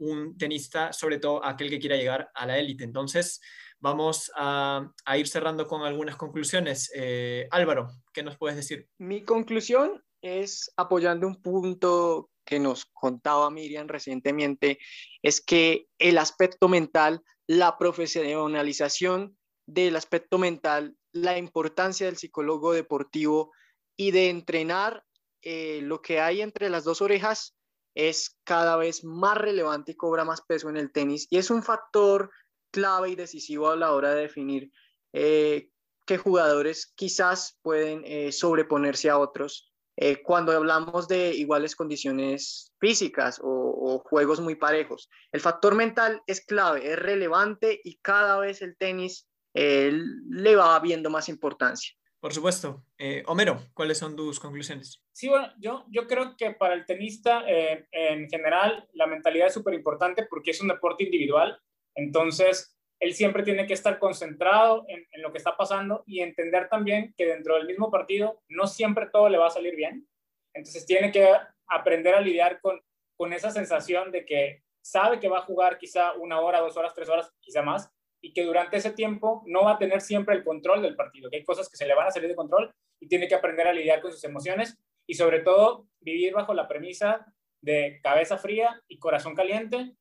[0.00, 2.84] un tenista, sobre todo aquel que quiera llegar a la élite.
[2.84, 3.40] Entonces,
[3.78, 6.90] vamos a, ir cerrando con algunas conclusiones.
[6.94, 8.88] Eh, Álvaro, ¿qué nos puedes decir?
[8.98, 14.78] Mi conclusión es apoyando un punto que nos contaba Miriam recientemente,
[15.22, 19.36] es que el aspecto mental, la profesionalización
[19.66, 23.52] del aspecto mental, la importancia del psicólogo deportivo
[23.96, 25.04] y de entrenar
[25.42, 27.56] eh, lo que hay entre las dos orejas
[27.94, 31.62] es cada vez más relevante y cobra más peso en el tenis y es un
[31.62, 32.30] factor
[32.70, 34.70] clave y decisivo a la hora de definir
[35.12, 35.70] eh,
[36.06, 43.40] qué jugadores quizás pueden eh, sobreponerse a otros eh, cuando hablamos de iguales condiciones físicas
[43.42, 45.08] o, juegos muy parejos.
[45.32, 51.10] El factor mental es clave, es relevante y cada vez el tenis le va viendo
[51.10, 51.92] más importancia.
[52.20, 52.84] Por supuesto.
[52.98, 55.02] Eh, Homero, ¿cuáles son tus conclusiones?
[55.12, 59.54] Sí, bueno, yo, yo creo que para el tenista eh, en general la mentalidad es
[59.54, 61.58] súper importante porque es un deporte individual.
[61.94, 66.68] Entonces, él siempre tiene que estar concentrado en, en, lo que está pasando y entender
[66.68, 70.06] también que dentro del mismo partido no siempre todo le va a salir bien.
[70.52, 71.26] Entonces, tiene que
[71.68, 72.82] aprender a lidiar con,
[73.16, 76.92] con esa sensación de que sabe que va a jugar quizá una hora, dos horas,
[76.94, 77.90] tres horas, quizá más,
[78.22, 81.38] y que durante ese tiempo no va a tener siempre el control del partido, que
[81.38, 83.72] hay cosas que se le van a salir de control y tiene que aprender a
[83.72, 87.26] lidiar con sus emociones y sobre todo vivir bajo la premisa
[87.62, 89.94] de cabeza fría y corazón caliente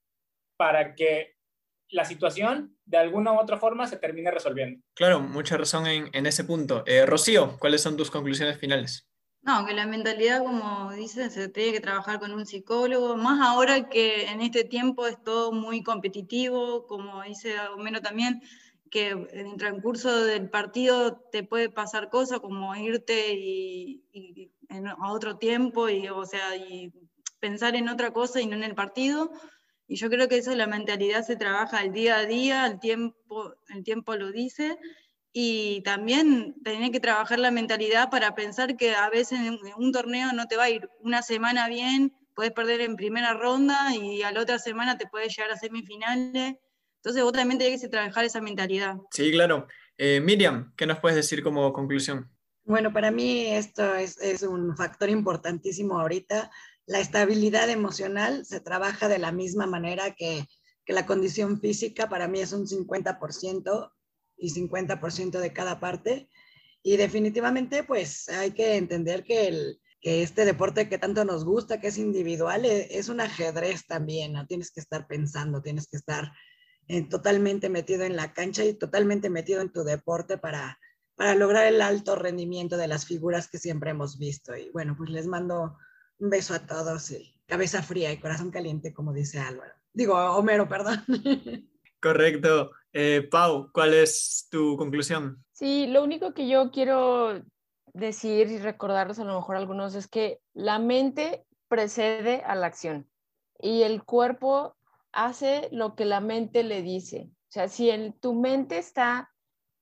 [0.57, 1.35] para que
[1.89, 4.81] la situación de alguna u otra forma se termine resolviendo.
[4.93, 6.83] Claro, mucha razón en, ese punto.
[6.85, 9.08] Eh, Rocío, ¿cuáles son tus conclusiones finales?
[9.49, 13.89] No, que la mentalidad, como dice, se tiene que trabajar con un psicólogo, más ahora
[13.89, 18.43] que en este tiempo es todo muy competitivo, como dice Homero también,
[18.91, 24.03] que en el transcurso del partido te puede pasar cosas como irte y,
[24.69, 26.93] a otro tiempo y, o sea, y
[27.39, 29.31] pensar en otra cosa y no en el partido.
[29.87, 33.55] Y yo creo que eso la mentalidad se trabaja el día a día, el tiempo,
[33.69, 34.77] el tiempo lo dice.
[35.31, 40.33] Y también tener que trabajar la mentalidad para pensar que a veces en un torneo
[40.33, 44.31] no te va a ir una semana bien, puedes perder en primera ronda y a
[44.31, 46.55] la otra semana te puedes llegar a semifinales.
[46.97, 48.95] Entonces vos también tenés que trabajar esa mentalidad.
[49.11, 49.67] Sí, claro.
[49.97, 52.31] Eh, Miriam, ¿qué nos puedes decir como conclusión?
[52.63, 56.51] Bueno, para mí esto es, es un factor importantísimo ahorita
[56.89, 60.45] la estabilidad emocional se trabaja de la misma manera que,
[60.87, 62.09] la condición física.
[62.09, 63.91] Para mí es un 50%
[64.39, 66.29] y 50% de cada parte.
[66.81, 71.79] Y definitivamente, pues hay que entender que, el, que este deporte que tanto nos gusta,
[71.79, 74.47] que es individual, e, es, un ajedrez también, ¿no?
[74.47, 76.31] Tienes que estar pensando, tienes que estar
[76.87, 80.79] eh, totalmente metido en la cancha y totalmente metido en tu deporte para,
[81.15, 84.55] para lograr el alto rendimiento de las figuras que siempre hemos visto.
[84.55, 85.77] Y bueno, pues les mando
[86.19, 87.13] un beso a todos
[87.45, 89.73] cabeza fría y corazón caliente, como dice Álvaro.
[89.91, 91.03] Digo, Homero, perdón.
[92.01, 92.71] Correcto.
[92.93, 95.43] Eh, Pau, ¿cuál es tu conclusión?
[95.51, 97.41] Sí, lo único que yo quiero
[97.93, 103.09] decir y recordarles a lo mejor algunos es que la mente precede a la acción
[103.59, 104.75] y el cuerpo
[105.11, 107.29] hace lo que la mente le dice.
[107.31, 109.31] O sea, si en tu mente está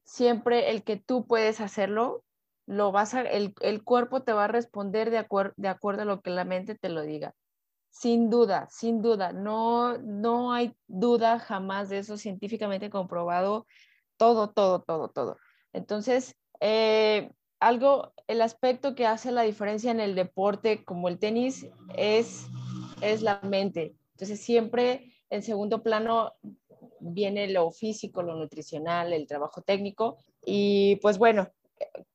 [0.04, 2.24] siempre el que tú puedes hacerlo,
[2.66, 3.54] lo vas a, el,
[3.84, 7.02] cuerpo te va a responder de, de acuerdo a lo que la mente te lo
[7.02, 7.34] diga.
[7.90, 13.66] Sin duda, sin duda, no, no hay duda jamás de eso científicamente comprobado,
[14.18, 15.38] todo, todo, todo, todo.
[15.74, 21.68] Entonces, eh, algo, el aspecto que hace la diferencia en el deporte como el tenis
[21.96, 22.46] es,
[23.02, 23.96] es la mente.
[24.12, 26.34] Entonces, siempre en segundo plano
[27.00, 30.18] viene lo físico, lo nutricional, el trabajo técnico.
[30.46, 31.50] Y pues bueno,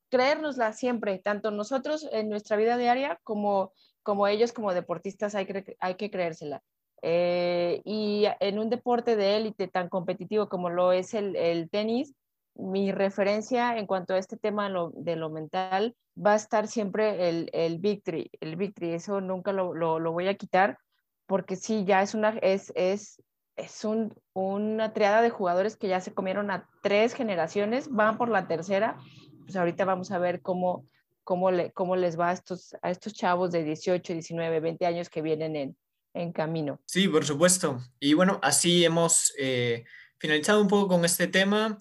[0.09, 5.75] creérnosla siempre, tanto nosotros en nuestra vida diaria como, como ellos como deportistas hay que,
[5.79, 6.61] hay que creérsela.
[7.01, 12.13] Eh, y en un deporte de élite tan competitivo como lo es el, el, tenis,
[12.55, 17.49] mi referencia en cuanto a este tema de lo mental va a estar siempre el,
[17.51, 20.77] el victory, el victory, eso nunca lo, lo, lo, voy a quitar,
[21.25, 23.21] porque sí, ya es una, es, es,
[23.57, 28.29] es un, una triada de jugadores que ya se comieron a tres generaciones, van por
[28.29, 28.97] la tercera
[29.43, 30.85] pues ahorita vamos a ver cómo,
[31.23, 35.09] cómo, le, cómo les va a estos, a estos chavos de 18, 19, 20 años
[35.09, 35.77] que vienen en,
[36.13, 36.79] en camino.
[36.85, 37.81] Sí, por supuesto.
[37.99, 39.85] Y bueno, así hemos eh,
[40.17, 41.77] finalizado un poco con este tema.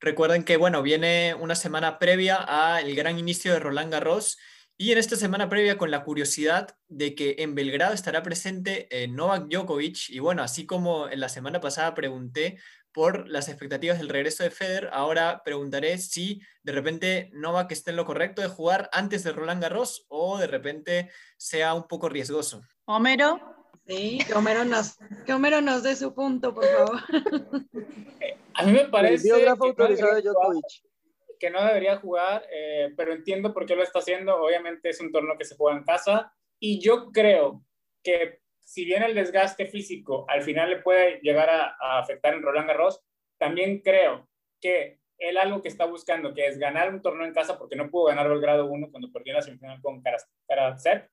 [0.00, 4.38] Recuerden que, bueno, viene una semana previa al gran inicio de Roland Garros
[4.78, 9.08] y en esta semana previa con la curiosidad de que en Belgrado estará presente eh,
[9.08, 12.58] Novak Djokovic y bueno, así como en la semana pasada pregunté
[12.96, 14.88] por las expectativas del regreso de Federer.
[14.90, 19.60] Ahora preguntaré si de repente Novak esté en lo correcto de jugar antes de Roland
[19.60, 22.62] Garros o de repente sea un poco riesgoso.
[22.86, 23.38] Homero.
[23.86, 27.02] Sí, que Homero nos, que Homero nos dé su punto, por favor.
[28.54, 30.60] A mí me parece que, autorizado no
[31.38, 34.36] que no debería jugar, eh, pero entiendo por qué lo está haciendo.
[34.36, 37.62] Obviamente es un torneo que se juega en casa y yo creo
[38.02, 42.66] que si bien el desgaste físico al final le puede llegar a, afectar en Roland
[42.66, 43.00] Garros,
[43.38, 44.28] también creo
[44.60, 47.88] que él algo que está buscando, que es ganar un torneo en casa, porque no
[47.88, 50.02] pudo ganar Belgrado 1 cuando perdió la semifinal con
[50.48, 51.08] Karatsev,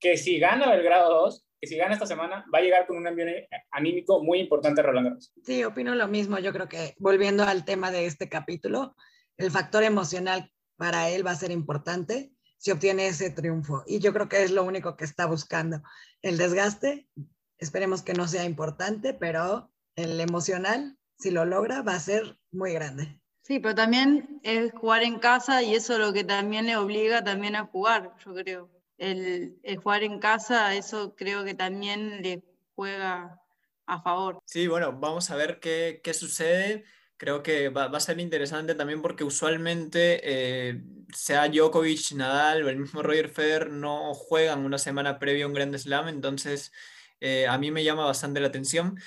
[0.00, 3.06] que si gana Belgrado 2, que si gana esta semana, va a llegar con un
[3.06, 5.32] ambiente anímico muy importante a Roland Garros.
[5.44, 6.38] Sí, opino lo mismo.
[6.40, 8.96] Yo creo que volviendo al tema de este capítulo,
[9.36, 13.84] el factor emocional para él va a ser importante si obtiene ese triunfo.
[13.86, 15.82] Y yo creo que es lo único que está buscando.
[16.22, 17.08] El desgaste,
[17.56, 22.72] esperemos que no sea importante, pero el emocional, si lo logra, va a ser muy
[22.72, 23.20] grande.
[23.42, 27.24] Sí, pero también es jugar en casa y eso es lo que también le obliga
[27.24, 28.70] también a jugar, yo creo.
[28.98, 32.42] El, jugar en casa, eso creo que también le
[32.74, 33.40] juega
[33.86, 34.42] a favor.
[34.44, 36.84] Sí, bueno, vamos a ver qué, qué sucede
[37.18, 40.80] creo que va, a ser interesante también porque usualmente eh,
[41.12, 45.54] sea Djokovic, Nadal o el mismo Roger Federer no juegan una semana previa a un
[45.54, 46.72] Grand Slam, entonces
[47.20, 48.98] eh, a mí me llama bastante la atención.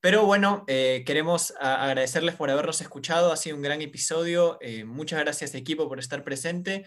[0.00, 5.54] Pero bueno, eh, queremos agradecerles por habernos escuchado, ha sido un gran episodio, muchas gracias
[5.54, 6.86] equipo por estar presente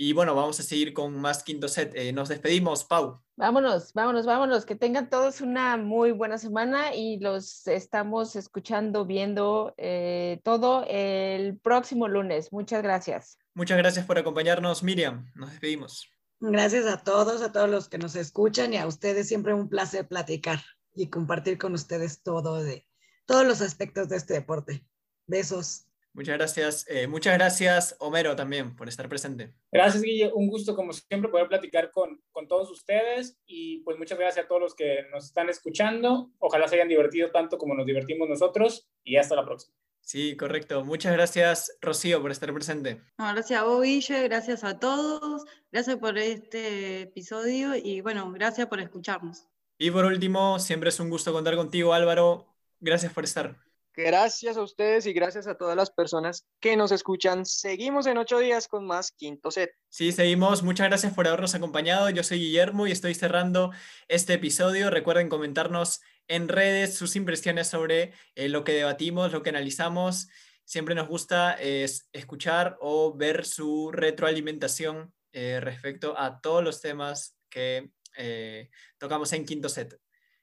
[0.00, 1.92] y bueno, vamos a seguir con más quinto set.
[1.96, 3.20] Eh, nos despedimos, Pau.
[3.34, 4.64] Vámonos, vámonos, vámonos.
[4.64, 11.58] Que tengan todos una muy buena semana y los estamos escuchando, viendo eh, todo el
[11.58, 12.52] próximo lunes.
[12.52, 13.38] Muchas gracias.
[13.54, 15.32] Muchas gracias por acompañarnos, Miriam.
[15.34, 16.08] Nos despedimos.
[16.38, 19.26] Gracias a todos, a todos los que nos escuchan y a ustedes.
[19.26, 20.60] Siempre un placer platicar
[20.94, 22.86] y compartir con ustedes todo de
[23.26, 24.86] todos los aspectos de este deporte.
[25.26, 25.87] Besos.
[26.18, 26.84] Muchas gracias.
[26.88, 29.54] Eh, muchas gracias, Homero, también por estar presente.
[29.70, 30.32] Gracias, Guille.
[30.34, 33.38] Un gusto, como siempre, poder platicar con, con todos ustedes.
[33.46, 36.32] Y pues muchas gracias a todos los que nos están escuchando.
[36.40, 38.88] Ojalá se hayan divertido tanto como nos divertimos nosotros.
[39.04, 39.76] Y hasta la próxima.
[40.00, 40.84] Sí, correcto.
[40.84, 43.00] Muchas gracias, Rocío, por estar presente.
[43.16, 44.24] gracias a vos, Guille.
[44.24, 45.44] Gracias a todos.
[45.70, 47.76] Gracias por este episodio.
[47.76, 49.46] Y bueno, gracias por escucharnos.
[49.78, 52.48] Y por último, siempre es un gusto contar contigo, Álvaro.
[52.80, 53.67] Gracias por estar.
[54.00, 57.44] Gracias a ustedes y gracias a todas las personas que nos escuchan.
[57.44, 59.72] Seguimos en ocho días con más Quinto Set.
[59.88, 60.62] Sí, seguimos.
[60.62, 62.08] Muchas gracias por habernos acompañado.
[62.08, 63.72] Yo soy Guillermo y estoy cerrando
[64.06, 64.90] este episodio.
[64.90, 70.28] Recuerden comentarnos en redes sus impresiones sobre eh, lo que debatimos, lo que analizamos.
[70.64, 77.90] Siempre nos gusta escuchar o ver su retroalimentación eh, respecto a todos los temas que
[78.16, 79.98] eh, tocamos en Quinto Set.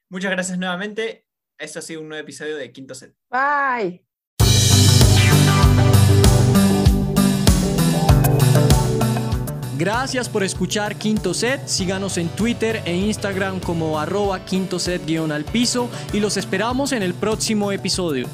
[0.10, 1.25] Muchas gracias nuevamente
[1.58, 3.14] esto ha sido un nuevo episodio de Quinto Set.
[3.30, 4.06] Bye.
[9.78, 11.68] Gracias por escuchar Quinto Set.
[11.68, 16.94] Síganos en Twitter e Instagram como arroba quinto set guion al piso y los esperamos
[16.94, 18.28] en el próximo episodio.